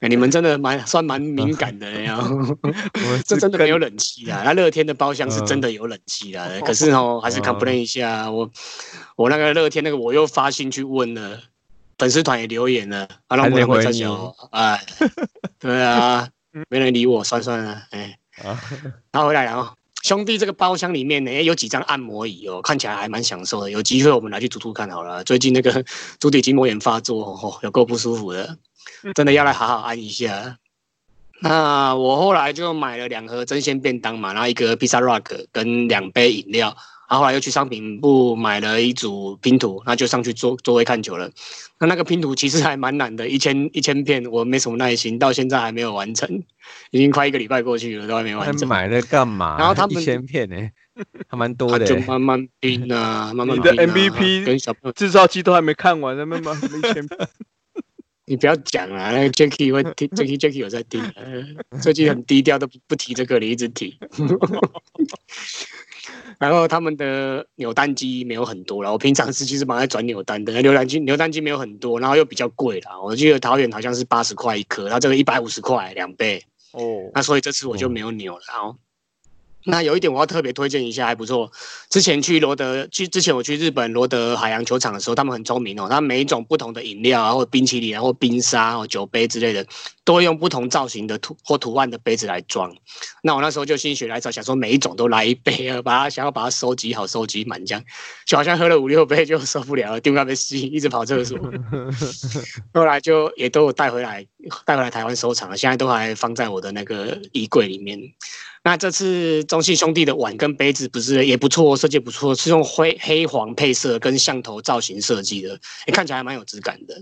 [0.08, 2.18] 你们真的蛮算蛮敏感的呀。
[2.22, 6.48] 我这真的没有冷气啊，那乐天的包厢是真的有冷气啊。
[6.64, 8.50] 可是哦，还是 complain 一下，我
[9.16, 11.40] 我那个乐天那个我又发信去问了，
[11.98, 14.34] 粉丝团也留言了，啊，让我回再讲。
[14.50, 14.80] 哎，
[15.58, 16.28] 对啊，
[16.70, 18.18] 没人理我，算算了，哎，
[19.12, 19.74] 他回来了哦。
[20.06, 23.68] 兄弟这个包厢里面呢，有几张按摩椅哦，看起来还蛮享受的。
[23.68, 25.24] 有机会我们来去涂涂看好了。
[25.24, 25.84] 最近那个
[26.20, 28.56] 足底筋膜炎发作，哦，有够不舒服的，
[29.16, 30.58] 真的要来好好按一下。
[31.40, 36.76] 那我后来就买了两盒真鲜便当嘛，然后一个披萨 rock 跟两杯饮料。
[37.08, 41.30] 然后后来又去商品部买了一组拼图，那就上去座座位看球了。
[41.78, 46.42] 那那个拼图其实还蛮难的，一千一千片，我没什么耐心，到现在还没有完成，
[46.90, 48.68] 已经快一个礼拜过去了，都还没完成。
[48.68, 49.56] 买了干嘛？
[49.58, 50.56] 然后他们一千片呢，
[51.28, 51.86] 还蛮多的。
[51.86, 53.72] 就慢慢拼啊，慢慢拼。
[53.72, 57.08] 你的 MVP 跟小朋友制造机都还没看完，那慢慢一千片。
[58.28, 61.00] 你不要讲啊，那个 Jacky 会听，Jacky Jacky 有在听，
[61.80, 63.96] 最近很低调，都不提这个，你一直提。
[66.38, 73.00] 然后他们的扭蛋机没有很多了，我平常是其实蛮爱转扭蛋的， 扭蛋机扭蛋机没有很多，然后又比较贵啦。
[73.00, 76.42] 我记得桃园好像是八十块一颗，然后这个一百五十块两倍
[76.72, 78.76] 哦，那所以这次我就没有扭了，然后。
[79.68, 81.50] 那有一点我要特别推荐一下，还不错。
[81.90, 89.66] 之前去罗德，去之前我去日本罗德海洋球场的时候，他们很聪明哦，他每一种不同的饮料啊，或冰淇淋啊，或冰沙或酒杯之类的，
[90.04, 92.72] 都会用不同造型的图或图案的杯子来装。
[93.22, 97.84] 那我那时候就心血来潮，想说每一种都来一杯啊，把它想要把它收集好，收集满，这样
[98.24, 101.36] 就好像喝了五六杯就受不了了，丢那边吸，一直跑厕所。
[102.72, 104.24] 后来就也都有带回来，
[104.64, 107.98] 带回来台湾收藏了，现在都还放在我的那个衣柜里面。
[108.66, 117.00] 那这次中信兄弟的碗跟杯子不是也不错，设计不错，是用灰黑黄配色跟象头造型设计的，也看起来还蛮有质感的。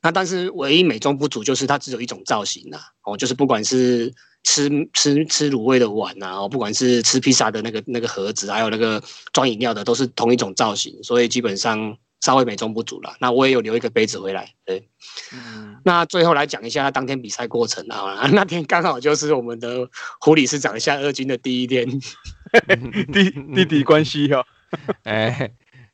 [0.00, 11.98] 那但是唯一美中不足就是它只有一种造型呐，哦，就是不管是吃吃吃卤味的碗呐，哦，不管是吃披萨的那个那个盒子，还有那个装饮料的，都是同一种造型，所以基本上。
[12.20, 14.52] 稍微美中不足了，那我也有留一个杯子回来。
[14.64, 14.88] 对，
[15.32, 18.28] 嗯，那最后来讲一下当天比赛过程啊。
[18.32, 19.88] 那天刚好就是我们的
[20.20, 21.88] 胡理事长下二军的第一天，
[23.12, 24.44] 弟弟弟关系哦。
[25.04, 25.50] 哎，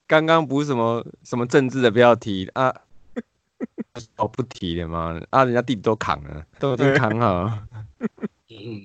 [0.07, 2.75] 刚刚不是什么什么政治的不要提啊，
[4.17, 5.21] 哦不提了吗？
[5.31, 7.59] 啊，人家弟弟都扛了，都已经扛好。
[8.51, 8.83] 嗯。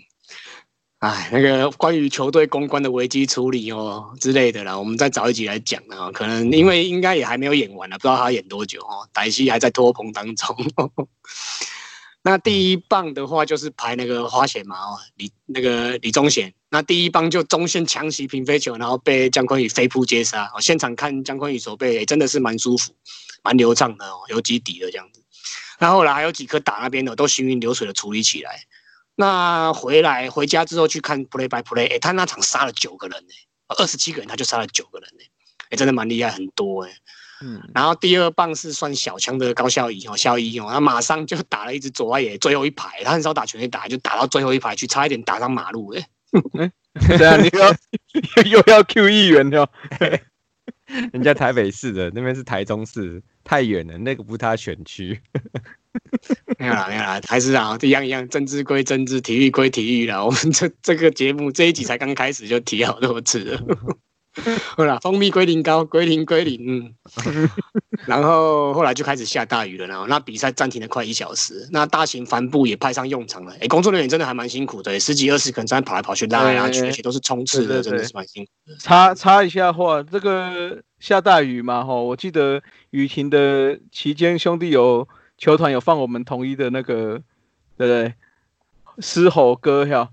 [1.01, 6.11] 哎，那个关于球队公关的危机处理哦之类的啦，我们再找一集来讲啊。
[6.11, 9.09] 可能因为应该也还没有演完呢，不知道他演多久哦。
[9.11, 10.55] 歹戏还在拖棚当中。
[12.21, 16.53] 那第一棒的话就是排那个花显嘛哦，李那个李宗贤。
[16.69, 20.51] 那第一棒就中线强袭平飞球，然后被姜昆宇飞扑接杀。
[20.53, 22.93] 哦现场看姜昆宇手背也真的是蛮舒服、
[23.41, 25.23] 蛮流畅的哦，有几底的这样子。
[25.79, 28.59] 那后来还有几颗打那边的都行云流水的处理起来。
[29.15, 33.33] 那回来回家之后去看 play by play，哎，他那场杀了九个人呢，
[33.77, 35.23] 二十七个人他就杀了九个人呢，
[35.69, 36.91] 哎，真的蛮厉害，很多哎。
[37.43, 46.07] 嗯，然后第二棒是算小枪的高孝仪哦，孝仪哦，他马上就打了一支左外野最后一排，他很少打全垒打，就打到最后一排去，差一点打上马路哎。
[47.17, 47.73] 对啊，你要
[48.45, 49.67] 又要 Q 议员哦，
[51.11, 55.19] 人家台北市的那边是台中市，太远了，那个不是他选区。
[56.57, 60.23] 没有啦，没有啦，还是啊，一样一样，政治归政治，体育归体育啦。
[60.25, 63.61] 我们这这个节目这一集才刚开始就提好多次了。
[64.77, 67.49] 好啦，蜂蜜归零高，归零归零，嗯。
[68.05, 71.67] 然后后来就开始下大雨了，然后那比赛暂停了快一小时。
[71.69, 73.53] 那大型帆布也派上用场了。
[73.59, 78.77] 哎，工作人员真的还蛮辛苦的，十几二十个人在跑来跑去，拉来拉去，而且都是冲刺的，真的是蛮辛苦的。
[78.79, 85.05] 插插一下话，这个下大雨嘛，哈，我记得雨停的期间，兄弟有。
[85.41, 87.19] 球团有放我们统一的那个，
[87.75, 88.13] 对不对？
[88.99, 90.07] 狮吼歌哈，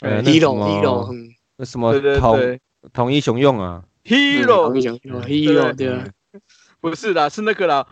[0.00, 1.14] 呃，hero，hero，
[1.56, 2.58] 那什么统
[2.92, 6.02] 统一雄用啊，hero，hero，对，
[6.80, 7.86] 不是啦，是那个啦，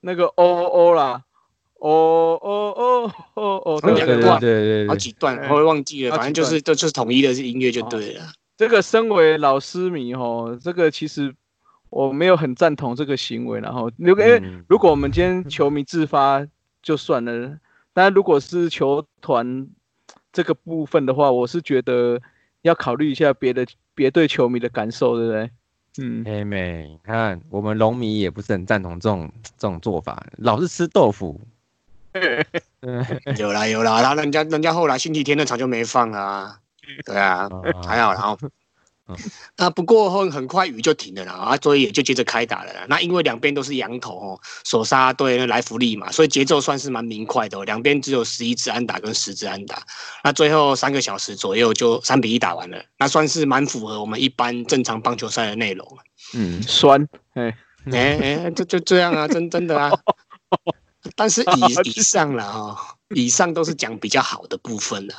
[0.00, 1.22] 那个 o o 啦
[1.74, 3.94] ，o o o o o，对。
[3.94, 8.24] 对对对，好几段我会忘记了，反正就是都就是统一的是音乐就对了。
[8.56, 11.32] 这个身为老师迷吼，这个其实。
[11.96, 16.46] 我没有很赞同这个行为，然后如果因为如果我们今天球迷自发
[16.82, 17.58] 就算了，
[17.94, 19.66] 但如果是球团
[20.30, 22.20] 这个部分的话，我是觉得
[22.60, 25.50] 要考虑一下别的别对球迷的感受，对不对？
[25.98, 31.40] 嗯，妹妹，看我们龙迷也不是很赞同这种这种做法，老是吃豆腐。
[33.38, 36.60] 有啦有啦，然后人家人家后来星期天那场就没放啊，
[37.06, 37.48] 对啊，
[37.82, 38.38] 还好然后。
[39.56, 42.72] 那不过后很快雨就停了啦，啊，所以也就接着开打了。
[42.88, 47.64] 那因为两边都是羊头哦，索沙对来福利嘛，所以节奏算是蛮明快的。
[47.64, 49.80] 两边只有十一支安打跟十支安打，
[50.24, 55.98] 那最后三个小时左右就三比一打完了，那算是蛮符合我们一般正常棒球赛的内容。
[56.34, 57.56] 嗯，酸，哎
[57.92, 59.92] 哎哎，就就这样啊，真真的啊。
[61.14, 65.14] 但是以以上了哈，以上都是讲比较好的部分了。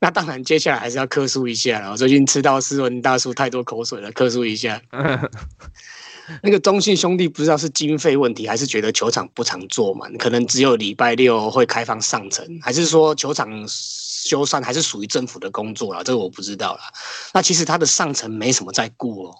[0.00, 1.92] 那当然，接下来还是要克诉一下了。
[1.92, 4.80] 我最近吃到斯文大叔太多口水了，克诉一下。
[6.42, 16.04] 那个中信兄弟不知道是经费问题，还是觉得球场不常坐满，可能只有礼拜六会开放上层，还是说球场修缮还是属于政府的工作了？
[16.04, 16.80] 这个我不知道了。
[17.34, 19.34] 那其实他的上层没什么在顾哦。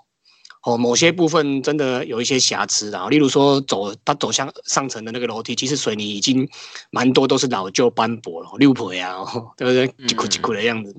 [0.62, 6.46] 哦，某些部分真的有一些瑕疵啊，例如说走它走向上层的那个楼梯，其实水泥已经
[6.90, 9.16] 蛮多都是老旧斑驳了，六婆呀，
[9.56, 10.06] 对不对？
[10.06, 10.94] 几苦几苦的样子。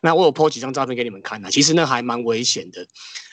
[0.00, 2.86] 那我有 po 几张照片给你们看啊，其实那还蛮危险的，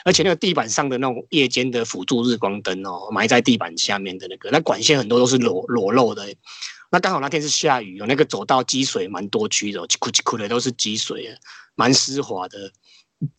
[0.03, 6.25] 而且那个地板上的那种夜间的辅助日光灯哦，埋在地板下面的那个，那管线很多都是裸裸露的。
[6.89, 11.37] 那刚好那天是下雨，有那个走道积水蛮多区的，哦几苦几苦的都是积水，
[11.75, 12.71] 蛮湿滑的。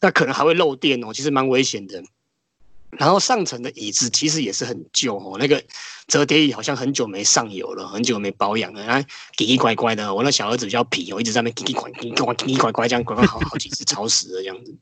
[0.01, 2.01] 那可能还会漏电哦，其实蛮危险的。
[2.91, 5.63] 然后上层的椅子其实也是很旧哦，那个
[6.07, 10.15] 折叠椅好像很久没上油了，很久没保养了，然后奇奇怪怪的。
[10.15, 14.75] 我那小儿子比较皮哦，一直在那奇奇怪怪、奇奇怪怪这样拐拐好好几次，吵死了这样子。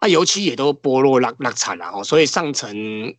[0.00, 3.14] 啊，油漆也都剥落、烂烂惨了哦，所以上层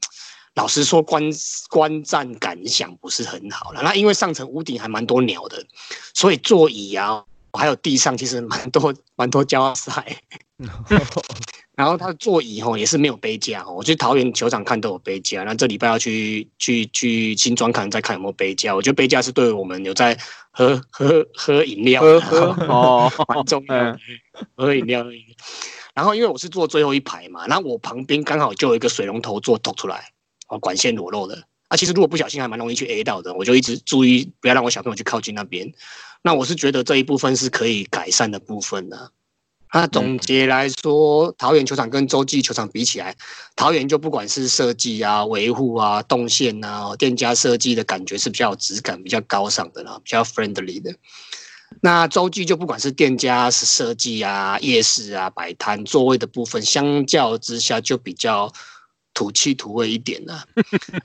[0.56, 1.24] 老实说观
[1.70, 3.82] 观战感想不是很好了。
[3.84, 5.64] 那因为上层屋顶还蛮多鸟的，
[6.14, 10.04] 所以座椅啊，还有地上其实蛮多蛮多 胶塞。
[11.76, 18.76] 然后它的座椅吼也是没有杯架哦，我去桃园球场看都有杯架，那这礼拜要去去去新庄看再看有没有杯架。
[18.76, 20.16] 我觉得杯架是对我们有在
[20.52, 23.98] 喝喝喝饮料，喝 喝哦蛮重要，
[24.56, 25.04] 喝饮料。
[25.96, 30.12] 然后因为我是坐最后一排嘛，然后我旁边刚好就有一个水龙头做凸出来，
[30.50, 31.44] 哦管线裸露的。
[31.70, 35.74] 啊，其实如果不小心还蛮容易去 A 到的，我就一直注意不要让我小朋友去靠近那边。
[36.22, 39.12] 那我是觉得这一部分是可以改善的部分的。
[39.74, 43.16] 那总结来说，桃园球场跟洲际球场比起来，
[43.56, 50.94] 桃园就不管是设计啊、维护啊、动线啊、店家设计的感觉是比较有质感、比较高尚的啦，比较 friendly 的。
[51.82, 58.54] 那洲际就不管是店家是设计啊、夜市啊、摆摊、座位的部分，相较之下就比较。
[59.14, 60.42] 土气土味一点呢，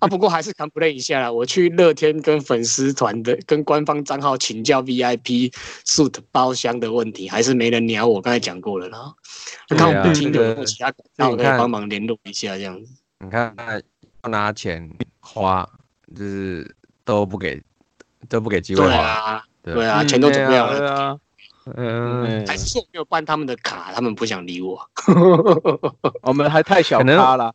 [0.00, 1.30] 啊，不过还是 complain 一下啦。
[1.30, 5.52] 我去乐天跟粉丝团的、跟官方账号请教 VIP
[5.84, 8.20] suit 包厢的问题，还是没人鸟我。
[8.20, 9.14] 刚才讲过了啦，
[9.68, 12.90] 看我们听有其他，那我可以帮忙联络一下这样子。
[13.20, 13.54] 你看，
[14.24, 14.90] 要拿钱
[15.20, 15.68] 花，
[16.16, 17.62] 就是都不给，
[18.28, 19.44] 都不给机会花。
[19.62, 21.18] 对啊，对啊，钱都准备好了。
[21.76, 24.80] 嗯，还是说没有办他们的卡，他们不想理我。
[26.22, 27.52] 我们还太小咖了。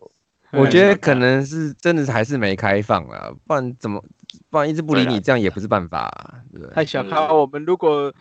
[0.54, 4.04] 我觉得可能是真的还是没开放啊，不然怎么，
[4.50, 6.12] 不然一直不理你，这样也不是办法，
[6.52, 6.74] 对不对？
[6.74, 8.14] 太小看我们，如果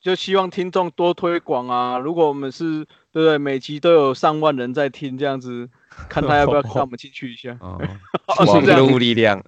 [0.00, 3.38] 就希望听众多推广啊，如果我们是，对不对？
[3.38, 5.68] 每集都有上万人在听，这样子，
[6.08, 7.56] 看他要不要让我们进去一下。
[7.60, 7.80] 哦，
[8.46, 9.42] 网络力量，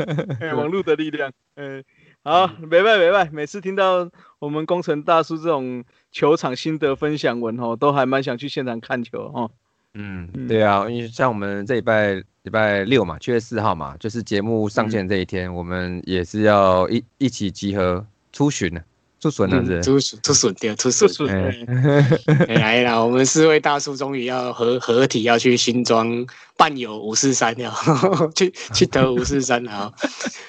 [0.56, 1.30] 网络的力量。
[1.56, 1.84] 嗯，
[2.24, 9.50] 好，没办没办，每次听到我们工程大叔这种球场心得分享文哦，都还蛮想去现场看球哦。
[9.94, 18.84] 嗯，对啊，因为像我们这礼拜礼拜六嘛，七月四号嘛，就是节目上线这一天，我们也是要一一起集合出巡的，
[19.18, 21.26] 出巡的是出巡出巡掉出巡。
[22.54, 26.24] 来了，我们四位大叔终于要合合体，要去新庄
[26.56, 27.74] 伴游五四三了，
[28.36, 29.92] 去去得五四三了。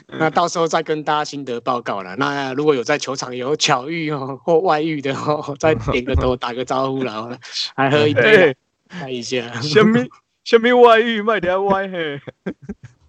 [0.08, 2.16] 那到时候再跟大家心得报告了。
[2.18, 7.36] 那如果有在球场有巧遇哦或外遇的哦，再点个头打个招呼了，
[7.76, 8.56] 来喝一杯。
[8.90, 10.06] 看一下，什么
[10.44, 12.20] 什么外遇卖条歪嘿。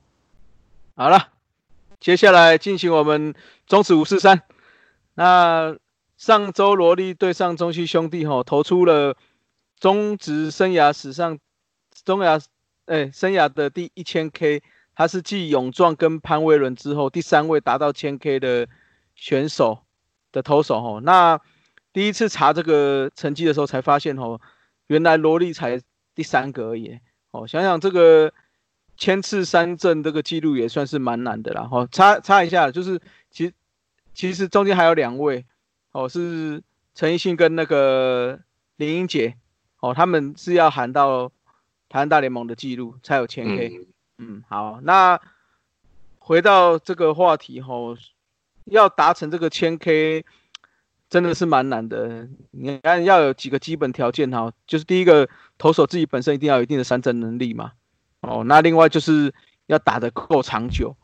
[0.94, 1.30] 好了，
[1.98, 3.34] 接下来进行我们
[3.66, 4.42] 中指五四三。
[5.14, 5.74] 那
[6.18, 9.16] 上周萝莉对上中西兄弟吼，投出了
[9.78, 11.38] 中职生涯史上
[12.04, 12.40] 中涯
[12.84, 14.62] 哎生涯的第一千 K，
[14.94, 18.68] 他是继勇壮跟潘威伦之后第三位达到千 K 的
[19.14, 19.78] 选手
[20.30, 21.00] 的投手吼。
[21.00, 21.40] 那
[21.94, 24.38] 第一次查这个成绩的时候，才发现吼。
[24.90, 25.80] 原来罗莉才
[26.16, 26.98] 第三个而已，
[27.30, 28.32] 哦，想想这个
[28.96, 31.68] 千次三振这个记录也算是蛮难的啦。
[31.70, 33.00] 哦，插插一下，就是
[33.30, 33.52] 其实
[34.12, 35.44] 其实中间还有两位，
[35.92, 36.60] 哦，是
[36.92, 38.40] 陈奕迅跟那个
[38.78, 39.36] 林英杰，
[39.78, 41.30] 哦，他们是要喊到
[41.88, 43.86] 台湾大联盟的记录才有千 K。
[44.18, 45.20] 嗯，好，那
[46.18, 47.96] 回到这个话题，吼，
[48.64, 50.24] 要达成这个千 K。
[51.10, 57.72] 真的是蛮难的，你看要有几个基本条件哈，就是第一个投手自己本身一定要有一定的三振能力嘛，
[58.20, 59.34] 哦，那另外就是
[59.66, 60.96] 要打得够长久。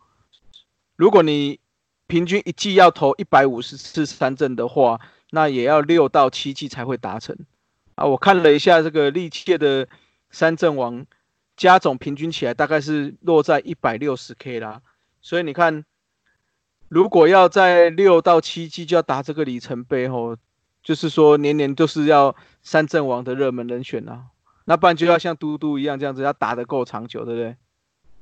[0.95, 1.59] 如果你
[2.07, 5.01] 平均一季要投一百五十次三振的话，
[5.33, 7.37] 那也要六到七季才会达成。
[7.97, 9.89] 啊，我看了一下这个历届的
[10.31, 11.05] 三振王
[11.57, 14.83] 加总平均起来大概是落在一百六十 K 啦，
[15.21, 15.85] 所以你看
[16.89, 20.37] 如果要在六到七季就要打这个里程碑吼，
[20.83, 24.27] 就是说年年都是要三阵王的热门人选啊，
[24.67, 27.57] 那不然就要像嘟嘟一样这样子，要打得够长久，对不对？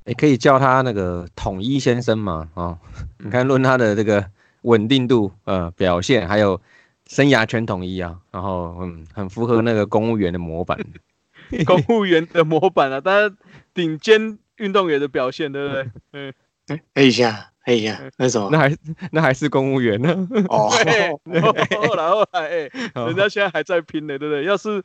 [0.05, 2.77] 也可以叫他那个统一先生嘛，啊，
[3.19, 4.29] 你看论他的这个
[4.61, 6.59] 稳定度、呃表现，还有
[7.07, 10.79] 生涯全统一啊，然后嗯，很符合那个公务员的模板，
[11.65, 13.35] 公务员的模板啊，当然
[13.73, 15.89] 顶尖运动员的表现，对不对？
[16.13, 16.33] 嗯，
[16.93, 18.49] 黑一下，黑一下，那什么？
[18.51, 18.77] 那还
[19.11, 20.09] 那还是公务员呢？
[20.49, 20.69] 哦，
[21.81, 22.69] 后来后来，哎，
[23.07, 24.43] 人家现在还在拼呢，对不对？
[24.45, 24.83] 要是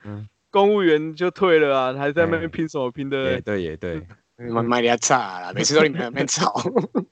[0.50, 3.40] 公务员就退了啊，还在那边拼什么拼的？
[3.42, 4.02] 对，也对。
[4.48, 6.54] 买买点差啦，每次都你们 那边吵。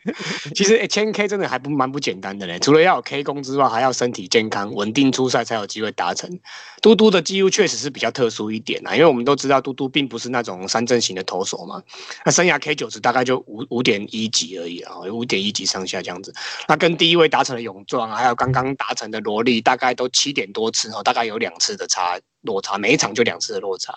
[0.55, 6.41] 其实千 K 真的还不蛮不简单的嘞，除了要有 K 功之外，还要身体健康、稳定出赛才有机会达成。
[6.81, 11.83] 嘟嘟的记录确实是比较特殊一点啊，因为我们都知道嘟嘟并不是那种三阵型的投手嘛，
[12.25, 16.33] 那生涯 K 九值大概就五五点一级而已啊，五点一级上下这样子。
[16.67, 23.95] 那跟第一位达成的勇壮，还有刚刚达成的萝莉，大概都七点多次哦，大概有两次的差落差，每一场就两次的落差。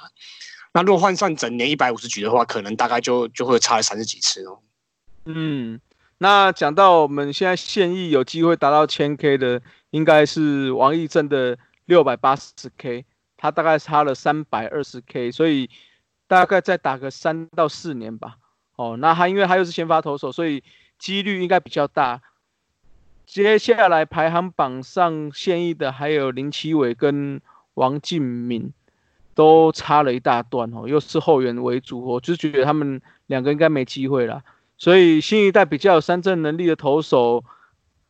[0.74, 4.60] 那如果换算整年一百五十局的话，可能大概就就会差了三十几次哦。
[5.26, 5.80] 嗯，
[6.18, 13.06] 那讲到我们现在现役有机会达到千 K 的，应该是王义正的六百八十 K，
[13.36, 15.70] 他大概差了三百二十 K，所以
[16.28, 18.38] 大概再打个三到四年吧。
[18.78, 20.64] 哦，那他因为他又是先发投手，所以
[20.98, 22.22] 几率应该比较大。
[23.26, 27.42] 接下来排行榜上现役的还有林奇伟跟
[27.76, 28.74] 王敬敏。
[29.34, 34.44] 都差了一大段哦，又是后援为主，我就觉得他们两个应该没机会了。
[34.78, 37.44] 所以新一代比较有三振能力的投手，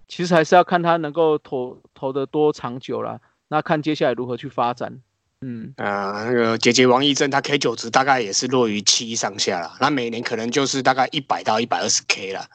[0.07, 3.19] 其实还是要看他能够投投的多长久了。
[3.49, 4.99] 那看接下来如何去发展。
[5.41, 9.73] 嗯啊，那个姐姐王义正，他 K 九值大概也是落于七上下了。
[9.79, 12.45] 那每年可能就是大概一百到一百二十 K 了。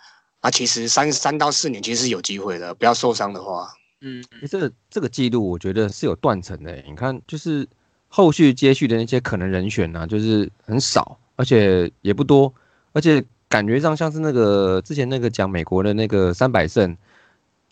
[0.41, 3.69] 啊，其实三三到四年其实是有机会的，不要受伤的话。
[4.01, 6.75] 嗯，这个这个记录我觉得是有断层的。
[6.89, 7.69] 你看，就是。
[8.09, 12.53] 后续接续的那些可能人选呢，就是很少，而且也不多，
[12.93, 16.97] 而且感觉上像是那个之前那个讲美国的那个三百胜，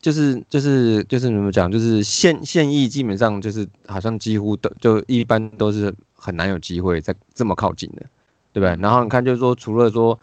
[0.01, 8.03] 就是就是就是怎么讲，就是现现役基本上就是好像几乎都就一般都是很难有机会在这么靠近的，
[8.53, 8.77] 对不对？
[8.83, 10.19] 然后你看，就是说除了说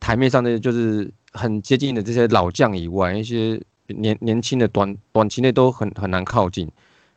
[0.00, 6.70] 台面上的就是很接近的这些老将以外，一些年年轻的短短期内都很很难靠近。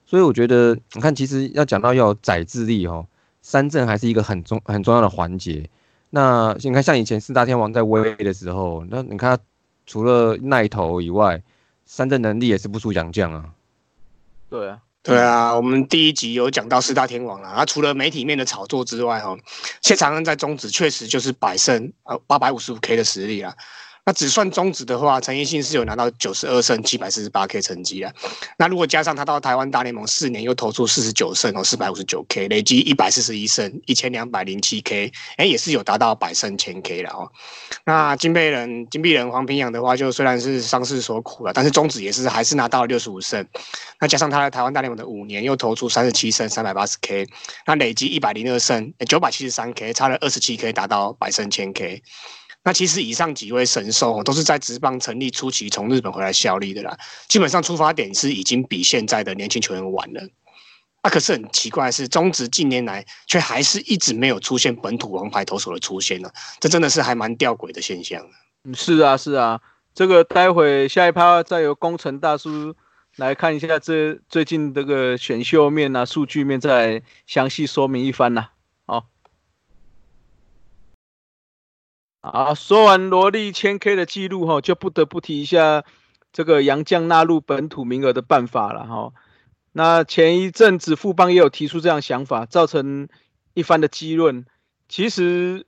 [0.05, 3.05] 所以我觉得，你看，其实要讲到要有载智力哦，
[3.41, 5.69] 三振还是一个很重很重要的环节。
[6.11, 9.37] 那你看，像以前四大天王在威的时候，那你看，
[9.85, 11.41] 除了耐投以外，
[11.85, 13.45] 三振能力也是不输杨将啊。
[14.49, 17.51] 对啊，对啊，我们第一集有讲到四大天王了。
[17.55, 19.35] 他除了媒体面的炒作之外，哈，
[19.81, 23.53] 谢长恩在中职确实就是百胜呃八百五十五 K 的实力啊。
[24.05, 28.13] 那只算中职的话，陈奕迅是有拿到九十二胜七百四十八 K 成绩啊。
[28.57, 37.31] 那如果加上他到台湾大联盟四年又投出四十九胜哦四百五十九 K，累积一百四十一胜一千两百零七 K，哎也是有达到百胜千 K 了哦。
[37.83, 43.43] 那金贝人金币人黄平阳的话，就虽然是伤势所苦了，但是中职也是还是拿到了六十五胜。
[43.99, 47.25] 那加上他在台湾大联盟的五年又投出三十七胜三百八十 K，
[47.65, 52.03] 那累积一百零二胜九百七十三 K，差了二十七 K 达到百胜千 K。
[52.65, 56.97] 那其实以上几位神兽都是在职棒成立初期从日本回来效力的啦，
[57.29, 60.27] 基本上出发点是已经比现在的年轻球员晚了。
[61.01, 68.25] 啊，可是很奇怪的是，中职近年来却还是一直没有出现本土王牌投手的出现呢，这真的是还蛮吊诡的现象。
[68.63, 69.61] 嗯是啊，是啊，
[69.93, 72.75] 这个待会下一趴再由工程大叔
[73.17, 78.41] 来看一下这最近这个选秀面啊、数据面，再详细说明一番呐。
[78.41, 78.49] 啊，
[82.55, 85.83] 说完萝莉千 K 的记录哈，就不得不提一下
[86.31, 89.13] 这个杨将纳入本土名额的办法了哈。
[89.73, 93.07] 那前一阵子富邦也有提出这样想法，造成
[93.53, 94.45] 一番的激论。
[94.87, 95.65] 其实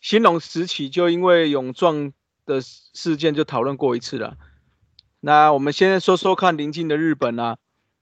[0.00, 2.12] 新龙时期就因为勇壮
[2.44, 4.36] 的事件就讨论过一次了。
[5.20, 7.56] 那我们先说说看邻近的日本啊，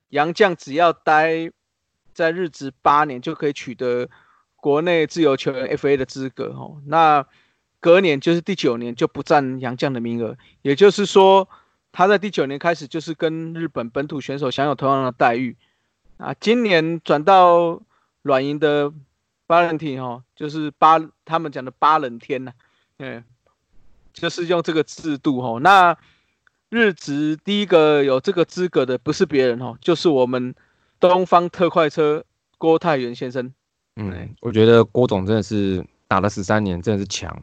[0.09, 1.51] 杨将只要待
[2.13, 4.09] 在日职八年就可以取得
[4.57, 6.83] 国内自由球员 FA 的资格哦。
[6.87, 7.27] 那
[7.87, 11.49] 隔年就是第九年就不占杨将的名额，也就是说
[11.93, 15.57] 他在第九年开始就是跟日本本土选手享有同样的待遇
[16.17, 16.35] 啊。
[16.41, 17.81] 今年转到
[18.23, 18.93] 软银的
[19.47, 22.51] 巴冷天哈，就是巴他们讲的巴冷天呐，
[22.99, 23.23] 嗯，
[24.13, 25.61] 就是用这个制度哈。
[25.61, 25.97] 那
[26.69, 30.53] 日职第一个有这个资格的不是别人哈，就是我们
[30.99, 32.25] 东方特快车
[32.59, 33.55] 郭泰元先生。
[33.95, 37.41] 嗯，我觉得郭总真的是打了十三年，真的是强。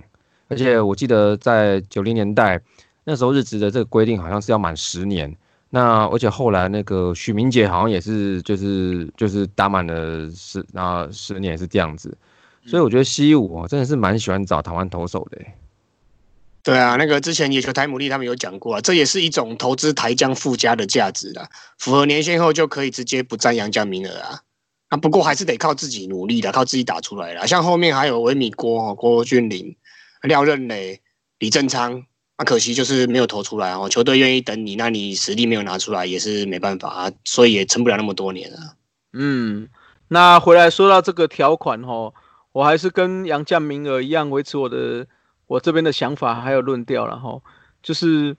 [0.48, 2.62] 而且我记得在九零年代，
[3.04, 5.36] 那时候日职的这个规定好像是要满十年。
[5.70, 12.16] 那而且后来那个许明杰好像也是，就是就是打满了十，然后十年是这样子，
[12.68, 15.42] 所以我觉得西武哦真的是蛮喜欢找台湾投手的。
[16.62, 24.40] 对啊，那个之前野球台姆利他们有讲过啊，这也是一种投资台将附加的价值啦，符合年限后就可以直接不占洋将名额啊。
[24.90, 27.48] 啊，不过还是得靠自己努力的，靠自己打出来了。
[27.48, 29.76] 像后面还有维米郭、郭俊麟、
[30.24, 31.02] 廖任磊、
[31.40, 32.04] 李正昌。
[32.36, 38.74] 那可惜就是没有投出来哦，球队愿意等你，那你实力没有拿出来也是没办法啊，所以也撑不了那么多年啊。
[39.14, 39.70] 嗯，
[40.08, 42.12] 那回来说到这个条款哈，
[42.52, 45.06] 我还是跟杨将名额一样维持我的
[45.46, 47.40] 我这边的想法还有论调了哈，
[47.84, 48.36] 就是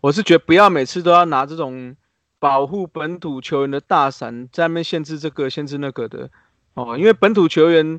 [0.00, 1.96] 我是觉得不要每次都要拿这种
[2.38, 6.30] 保护本土球员的大伞在那边限制这个限制那个的
[6.74, 7.98] 哦，因为本土球员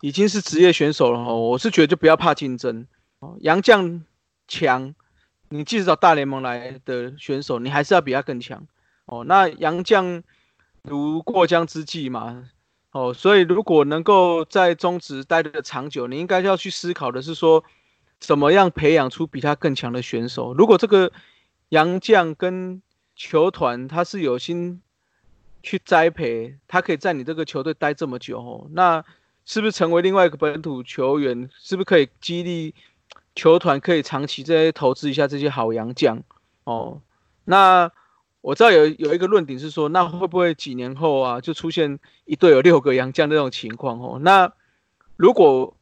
[0.00, 2.86] 已经是职业选手了哈，我是觉得就不要怕竞争
[3.20, 4.04] 哦，杨将。
[4.48, 4.94] 强，
[5.48, 8.64] 你即使找大联盟来的选手，你还是要比他更强
[9.06, 9.24] 哦。
[9.24, 10.22] 那杨将
[10.82, 12.48] 如过江之鲫嘛，
[12.92, 17.64] 哦，所以如果能够在中职待的长久，你应该要去思考的是说，
[18.20, 20.54] 怎么样培养出比他更强的选手。
[20.54, 21.10] 如果这个
[21.70, 22.80] 杨将跟
[23.16, 24.80] 球团他是有心
[25.60, 29.04] 去栽培，他可以在你这个球队待这么久，哦，那
[29.46, 31.48] 是不是成为另外一个本土球员？
[31.58, 32.74] 是不是可以激励？
[33.34, 36.22] 球团可以长期在投资一下这些好洋将
[36.64, 37.02] 哦。
[37.44, 37.92] 那
[38.40, 44.18] 我知道有有一个论点是说，那会不会几年后啊，就出现一队有六个洋将这种情况哦？
[44.22, 44.50] 那
[45.16, 45.76] 如果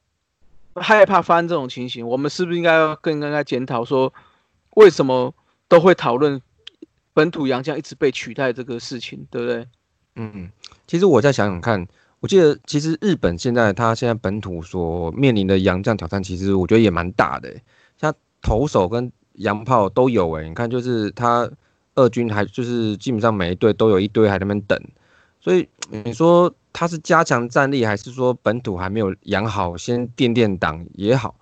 [0.75, 4.13] 害怕发生这种情形，我们是不是应该要更应该检讨说，
[4.71, 5.33] 为什么
[5.69, 6.43] 都会讨论
[7.13, 9.69] 本土洋将一直被取代这个事情，对不对？
[10.17, 10.51] 嗯，
[10.89, 11.87] 其实我再想想看。
[12.25, 17.55] 我记得，其实日本现在他现在本土所面临的洋将挑战，其实我觉得也蛮大的。
[18.01, 18.11] 像
[18.41, 21.47] 投手跟洋炮都有诶，你看就是他
[21.95, 24.81] 二军还就是基本上每一队都有一堆还在那边等，
[25.39, 31.35] 所以你说他是加强战力，还是说本土还没有养好，先垫垫档也好。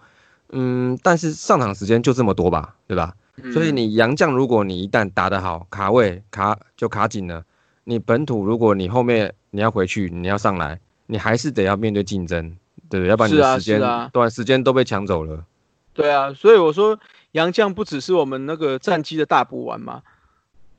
[0.48, 3.14] 嗯，但是上场时间就这么多吧，对吧？
[3.52, 7.44] 所以你洋将如果你一旦打得好，卡位卡就卡紧了。
[7.84, 12.56] 你本土如果你后面你要回去，你要上来，你还是得要面对竞争，
[12.88, 13.10] 对不对？
[13.10, 15.44] 要不然你的时间短时间都被抢走了。
[15.92, 16.98] 对啊，所以我说
[17.32, 20.02] 杨将不只是我们那个战机的大补丸嘛，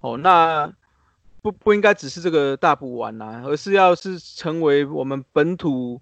[0.01, 0.73] 哦，那
[1.43, 6.01] 不不应该只是这个大补丸呐，而是要是成为我们本土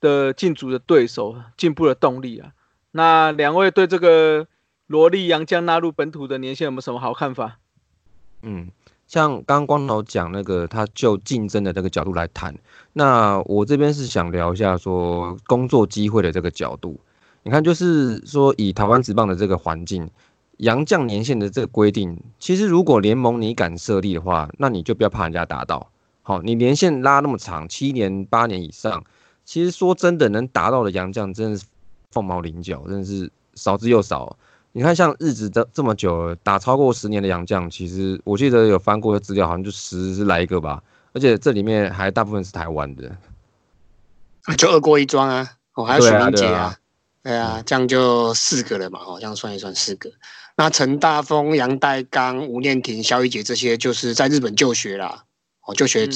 [0.00, 2.52] 的进组的对手，进步的动力啊。
[2.92, 4.46] 那两位对这个
[4.86, 7.58] 萝莉杨将纳入本土的年限有没有什么好看法？
[8.40, 8.70] 嗯。
[9.08, 12.54] 像刚刚光头讲那个，他就竞争的这个角度来谈，
[12.92, 17.00] 那我这边是想聊一下说工作机会的这个角度。
[17.42, 20.10] 你看，就是说以台湾职棒的这个环境，
[20.58, 25.90] 洋将年限的这个规定，其实如果联盟你敢设立的话，那你就不要怕人家达到。
[26.20, 29.02] 好，你年限拉那么长，七年八年以上，
[29.46, 31.64] 其实说真的能达到的洋将，真的是
[32.10, 34.36] 凤毛麟角，真的是少之又少。
[34.72, 40.82] 你看，像日子这这么久，打超过十年的洋将，其实我记得有翻过的资料，好像就十来一个吧。
[41.12, 43.10] 而且这里面还大部分是台湾的，
[44.56, 46.76] 就二过一庄啊，哦，还有许明杰啊，
[47.22, 50.10] 对啊，这样就四个了嘛，哦，这样算一算四个。
[50.56, 55.24] 那陈大峰、杨代刚、吴念婷、肖一杰这些，就是在日本就学啦，
[55.66, 56.06] 哦，就学。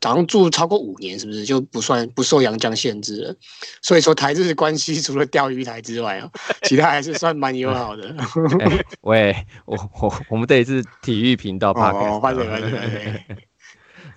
[0.00, 3.34] 早上住超过五年，是不是就不算不受阳江限制了？
[3.82, 6.30] 所以说台日关系除了钓鱼台之外哦，
[6.62, 8.14] 其他还是算蛮友好的。
[9.00, 9.34] 喂，
[9.64, 13.20] 我我我们这里是体育频道，怕哦，欢迎欢迎欢迎。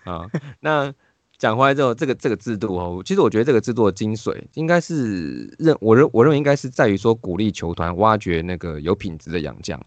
[0.03, 0.25] 啊，
[0.61, 0.93] 那
[1.37, 9.79] 讲回来之后，这个这个制度哦，其实我觉得这个制度的精髓应该是认我认我认为应该是在于说鼓励球团挖掘那个有品质的洋将。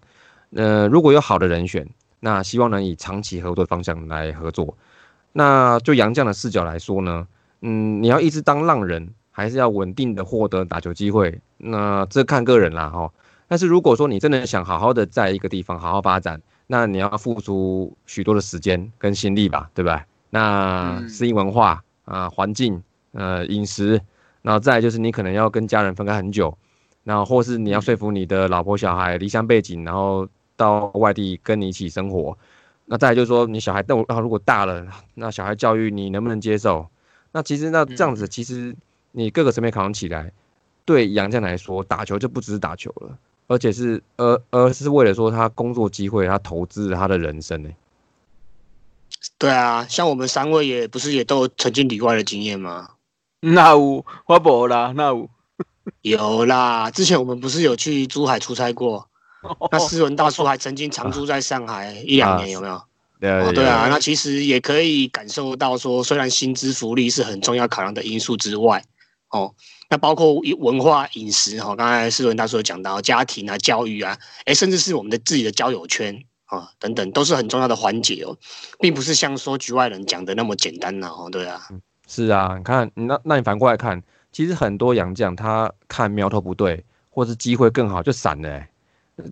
[0.56, 1.88] 呃，如果有好的人选，
[2.20, 4.76] 那希望能以长期合作方向来合作。
[5.36, 7.26] 那就杨将的视角来说呢，
[7.60, 11.40] 嗯，你要一直当浪人，还是要稳定的获得打球机会？
[11.58, 13.10] 那这看个人啦哈。
[13.48, 20.06] 但是如果说你真的想好好的在一个地方好好发展，那你要付出许多的时间跟心力吧，对吧？
[20.30, 22.80] 那适应文化啊、环境、
[23.12, 24.00] 呃、饮食，
[24.42, 26.56] 然后再就是你可能要跟家人分开很久，
[27.02, 32.38] 然后或是你要说服你的老婆小孩离乡背景，然后到外地跟你一起生活。
[32.86, 36.86] 那再来就是说，你小孩但啊，如果大了，那小孩教育你能不能接受？
[37.32, 38.76] 那其实那这样子，其实
[39.12, 40.32] 你各个层面考量起来，
[40.84, 43.16] 对杨绛来说，打球就不只是打球了，
[43.46, 47.70] 而且是而而是为了说他工作机会，他投资他的人生呢。
[49.38, 52.90] 对啊，像我们三位也不是也都曾经里外的经验吗？
[53.40, 55.28] 那有，我无啦，那有，
[56.02, 56.90] 有啦。
[56.90, 59.08] 之前我们不是有去珠海出差过？
[59.70, 62.74] 那斯文大叔还曾经常住在上海一两年，有没有？
[62.74, 68.84] 哦，对啊，那其实也可以感受到说，虽然薪资福利是很重要考量的因素之外，
[69.30, 69.54] 哦，
[69.88, 78.36] 那包括文化饮食哈，刚才斯文大叔有讲到家庭啊、教育啊，哎，甚至是我们的自己的交友圈啊等等，都是很重要的环节哦，
[78.78, 81.66] 并不是像说局外人讲的那么简单呐，哦，对啊，
[82.06, 88.62] 是啊，你看，那那你反过来看，其实很多洋将他看苗头不对，或是机会更好就闪了，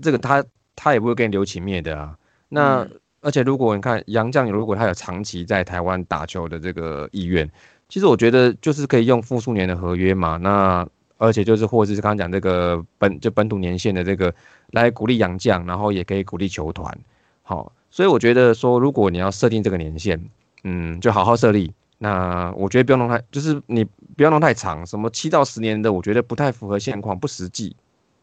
[0.03, 0.45] 这个他
[0.77, 2.17] 他也不会给你留情面的啊，
[2.49, 2.89] 那。
[3.25, 7.49] 而且，如果你看杨绛，如果他有长期在台湾打球的这个意愿，
[7.89, 10.37] 其实我觉得就是可以用复数年的合约嘛。
[10.39, 10.85] 那
[11.19, 14.35] 而且就是，或者是刚刚讲这个本就本土年限的这个
[14.73, 16.99] 来鼓励杨绛，然后也可以鼓励球团。
[17.45, 20.21] 好，所以我觉得说，如果你要设定这个年限，
[20.65, 21.73] 嗯，就好好设立。
[21.99, 23.85] 那我觉得不要弄太，就是你
[24.17, 27.77] 不要弄太长，什么七到十年的，我觉得不太符合现况，不实际。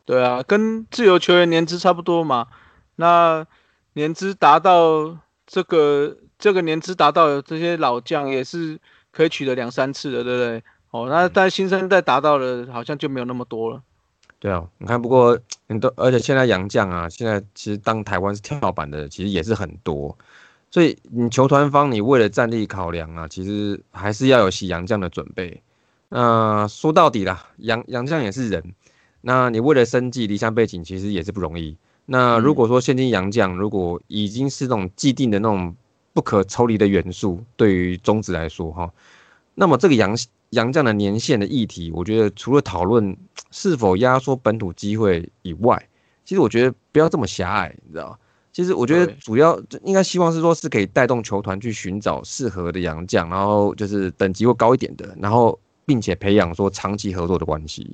[0.10, 2.48] 对啊，跟自由球员年资差不多嘛。
[2.96, 3.46] 那。
[3.94, 8.80] 年资达到这个这个年资达到这些老将也是
[9.12, 10.64] 可以取得两三次的，对不对？
[10.92, 13.82] 哦，那但新生代达到了好像就没有那么多了。
[14.38, 15.38] 对啊，你看，不过
[15.68, 20.16] 很多，而且现在洋将啊，现在其实当台湾是跳板的，其实也是很多。
[20.72, 25.62] 所以你球团方，你为了战力考量啊，其实还是要有洗洋将的准备。
[26.10, 28.64] 那说到底啦，洋洋将也是人，
[29.22, 31.76] 那你为了生计离乡背景，其实也是不容易。
[32.06, 35.76] 那如果说现今洋将如果已经是那种既定的那种
[36.14, 38.92] 不可抽离的元素，对于中职来说哈，
[39.54, 40.18] 那么这个洋
[40.52, 43.16] 洋将的年限的议题，我觉得除了讨论
[43.52, 45.88] 是否压缩本土机会以外，
[46.26, 48.18] 其实我觉得不要这么狭隘，你知道
[48.52, 57.88] 其实我觉得主要应该希望是说是可以带动球团去寻找适合的洋将，然后就是等级会高一点的，然后并且培养说长期合作的关系。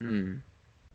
[0.00, 0.42] 嗯。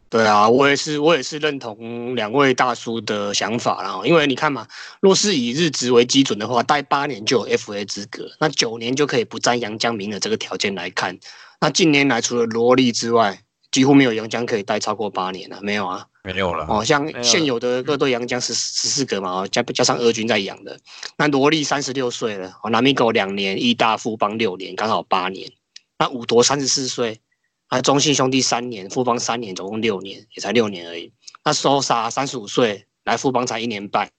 [0.08, 4.00] 对啊，我也是，我也是认同两位大叔的想法啦。
[4.06, 4.66] 因为你看嘛，
[5.02, 11.18] 若是以日职为基准的话，待八年就有 FA 资格，那九年就可以不占杨江明的这个条件来看，
[11.60, 13.42] 那近年来除了罗莉之外，
[13.72, 16.06] 几乎没有杨江可以待超过八年了，没有啊？
[16.24, 16.66] 没有了。
[16.70, 20.80] 哦，像现有的各队杨江十十四个嘛，加加上俄军在养的，
[21.18, 25.52] 那罗莉三十六岁了，哦，南米狗两年，一大富邦六年，刚好八年，
[26.00, 27.20] 那五夺三十四岁。
[27.68, 31.12] 啊，中信兄弟三年，富邦三年，总共六年，也才六年而已。
[31.44, 34.10] 那苏沙三十五岁来富邦才一年半。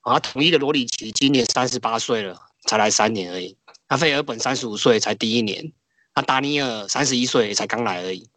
[0.00, 3.56] 啊，统一的罗里奇今年三十八岁了，才来三年而已。
[3.88, 5.72] 那费尔本三十五岁才第一年。
[6.14, 8.28] 那达尼尔三十一岁才刚来而已。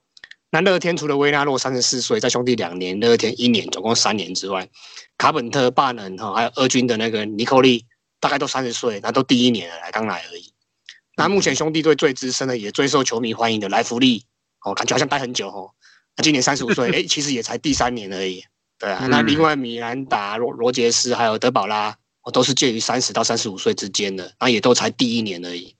[0.49, 4.69] 那乐天除了维纳洛三十四岁在兄弟两年，乐天一年，总共三年之外，
[5.17, 7.85] 卡本特、巴能哈，还有二军的那个尼科利，
[8.19, 10.50] 大概都三十岁，那都第一年了，来刚来而已。
[11.21, 14.25] 那目前兄弟队最资深的，也最受球迷欢迎的莱弗利，
[14.65, 15.69] 哦，感觉好像待很久哦。
[16.15, 18.43] 他今年三十五岁， 哎，其实也才第三年而已。
[18.79, 25.75] 对啊，那另外米兰达、罗罗杰斯还有德保拉，哦，都是介于三十到三十五岁之间的，那也都才第一年而已。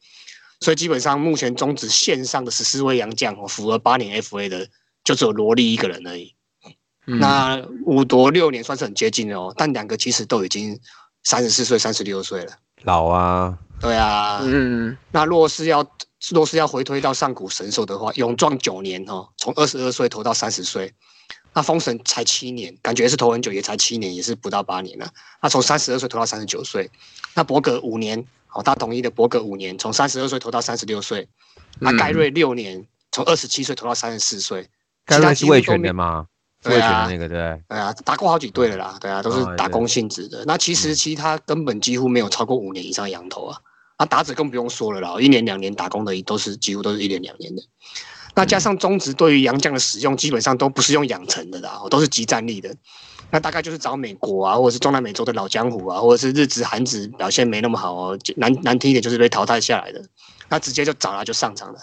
[0.60, 4.70] 所以基本上目前终止线上的十四位洋将，哦，符合八年 FA 的，
[5.04, 6.36] 就只有罗莉一个人而已。
[7.06, 10.80] 那五夺六年算是很接近的哦，但两个其实都已经
[11.24, 12.54] 三十四岁、三十六岁了。
[12.84, 13.58] 老啊。
[13.82, 15.86] 对啊，嗯，那若是要
[16.32, 20.93] 若是要回推到上古神兽的话，勇壮九年哦，从二十二岁投到三十岁，
[21.53, 25.09] 那封神才七年，感觉是投很久，也才七年，也是不到八年了。
[25.41, 26.91] 那从三十二岁投到三十九岁，
[27.34, 28.23] 那伯格五年，
[28.53, 31.27] 哦，大统一的伯格五年，从三十二岁投到三十六岁，
[31.79, 34.69] 那盖瑞六年，从二十七岁投到三十四岁，
[35.07, 36.27] 盖瑞是卫权的吗？
[36.61, 40.45] 对啊，那个对，对啊，打过好几队了啦，对啊，都是打工性质的。
[40.45, 43.59] 那其实其他根本几乎没有超过五年以上羊头啊。
[44.02, 47.62] 那打者更不用说了啦，一年两年打工的都是几乎都是一年两年的。
[48.34, 52.74] 那加上中职对于洋将的使用，基本上都不是用养成的啦，都是集战力的。
[53.30, 60.04] 那大概就是找美国啊，或者是中南美洲的老江湖啊，或者是日职、韩职表现没那么好哦，难难听一点就是被淘汰下来的，
[60.49, 61.80] 那直接就找他就上场了，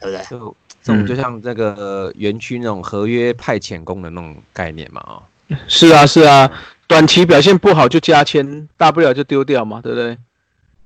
[0.00, 0.26] 对不对？
[0.28, 5.22] 就这种就像那个园区那种合约派遣工的那种概念嘛，啊，
[5.66, 6.50] 是啊是啊，
[6.86, 10.18] 短期表现不好就加签，大不了就丢掉嘛，对不对？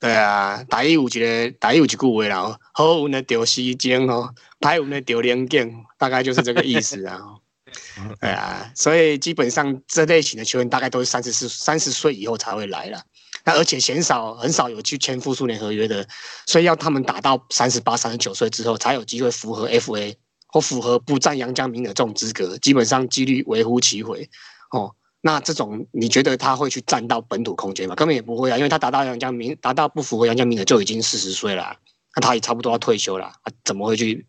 [0.01, 7.20] 对啊，打一有一个，大一有一句话啦，好运的丢时间哦，歹运的丢零件，大概就是这个意思啊。
[8.20, 13.03] 对啊，所以基本上这类型的球员大概都是三十四、三十岁以后才会来了。
[13.44, 16.07] 那而且鲜少、很少有去签复数年合约的，
[16.46, 20.14] 所以要他们打到三十八、三十九岁之后，才有机会符合 FA
[20.46, 24.30] 或符合不占杨江明的这种资格，基本上几率微乎其微
[24.70, 24.94] 哦。
[25.29, 27.95] 那这种你觉得他会去占到本土空间吗？
[27.95, 31.76] 根本也不会啊，因为他达到杨家明，达到不符合杨家明的就已经四十岁了，
[32.16, 34.26] 那他也差不多要退休了，他怎么会去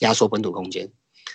[0.00, 0.90] 压缩本土空间？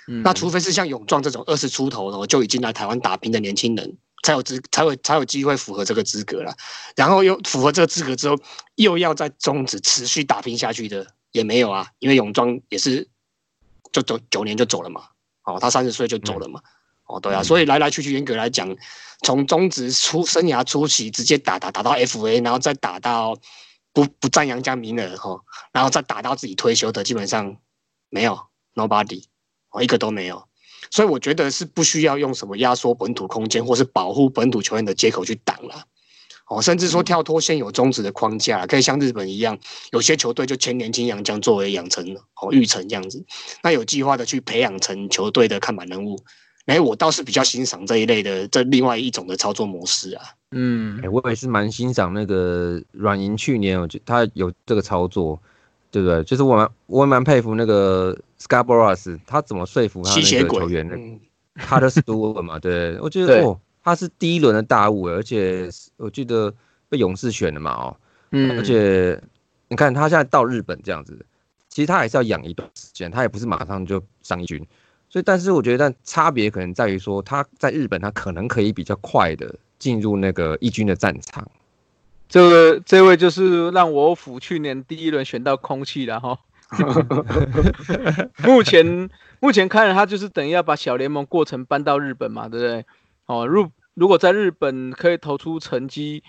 [0.09, 6.53] 嗯那除非是像勇壮这种二十出头的就已经来台湾打拼的年轻人，才有资才有才有机会符合这个资格了。
[6.97, 8.36] 然后又符合这个资格之后，
[8.76, 13.07] 又要在中止持续打拼下去的也没有啊，因为勇壮也是
[13.93, 15.03] 就走九年就走了嘛，
[15.45, 16.61] 哦，他三十岁就走了嘛，
[17.06, 18.76] 哦，对啊，所以来来去去，严格来讲，
[19.24, 23.38] 从中职初生涯初期直接打打打到 FA，然后再打到
[23.93, 25.39] 不不占杨家名额哈，
[25.72, 27.58] 然后再打到自己退休的，基本上
[28.10, 28.39] 没有
[28.74, 29.24] nobody。
[29.70, 30.47] 哦，一个都没有，
[30.89, 35.84] 所以我觉得是不需要用什么压缩本土空间或是保护本土球员的接口去挡了。
[36.47, 39.60] 哦，甚至说跳脱现有中职的框架，可以像日本一样，
[39.91, 43.26] 有些球队就签年轻洋将作为养成哦育成这样子，
[43.64, 46.18] 那有计划的去培养成球队的看板人物。
[46.66, 50.24] 哎，我倒是比较欣赏这一类的这另外一种的操作模式啊。
[50.51, 50.99] 嗯。
[51.03, 55.39] 哎、，我也是蛮欣赏那个软银去年，我觉得他有这个操作，
[55.91, 56.24] 对不对？
[56.24, 61.20] 就是我蛮我也蛮佩服那个 Scarborough，他怎么说服他那吸血鬼个球员的嗯，
[61.55, 66.53] 他的 Stewart 嘛，对，我觉得哦，他是第一轮的大物，而且我记得
[66.89, 67.97] 被勇士选的嘛，哦，
[68.32, 69.22] 嗯，而且
[69.68, 71.26] 你看他现在到日本这样子，
[71.70, 74.66] 其实他还是要养一段时间，他也不是马上就上一军，
[75.10, 81.49] 所以但是我觉得但差别可能在于说他在日本他可能可以比较快的进入那个一军的战场。
[82.28, 86.38] 这个这位就是让我府去年第一轮选到空气了哈。
[88.43, 92.86] 目前目前看来，他就是等于要把小联盟过程搬到日本嘛，对不对？
[93.28, 96.24] 哦，如如果在日本可以投出成绩，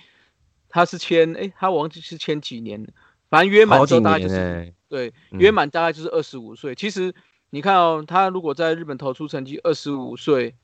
[0.69, 2.87] 他是签哎，他忘记是签几年，
[3.31, 6.75] 反正约满之后大概就是对，嗯约满大概就是二十五岁。
[6.75, 7.15] 其实
[7.51, 10.55] 你看哦，他如果在日本投出成绩二十五岁，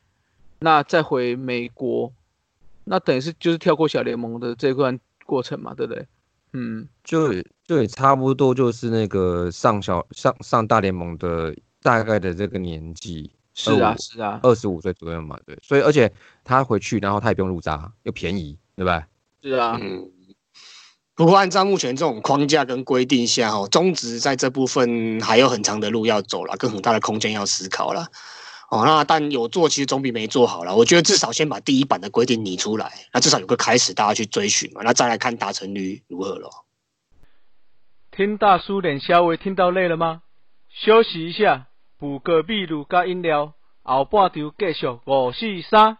[0.59, 2.13] 那再回美国，
[2.85, 6.07] 那等于是就是跳过小联盟的这段过程嘛，对不对？
[6.53, 7.33] 嗯，就
[7.65, 16.13] 就也差不多就是那个上小上上大联盟的大概的这个年纪，是啊，是啊，二十五岁左右嘛，对，所以而且
[16.45, 19.09] 他回去，然后他也不用入闸，又便宜，对吧？
[19.43, 20.11] 是啊，嗯，
[21.15, 28.07] 不过按照目前这种框架跟规定下，哦，中职在这部分还有很长的路要走了，跟很大的空间要思考了。
[28.71, 30.75] 哦，那但有做其实总比没做好了。
[30.75, 34.81] 我觉得至少先把第一版的规定拟出来，那至少有个开始，大家去追寻嘛。
[34.83, 36.65] 那再来看达成率如何咯。
[38.11, 40.23] 听大叔脸稍微听到累了吗？
[40.71, 41.67] 休息一下，
[41.99, 43.53] 补个秘鲁加饮料，
[43.83, 45.99] 后半场继续五四三。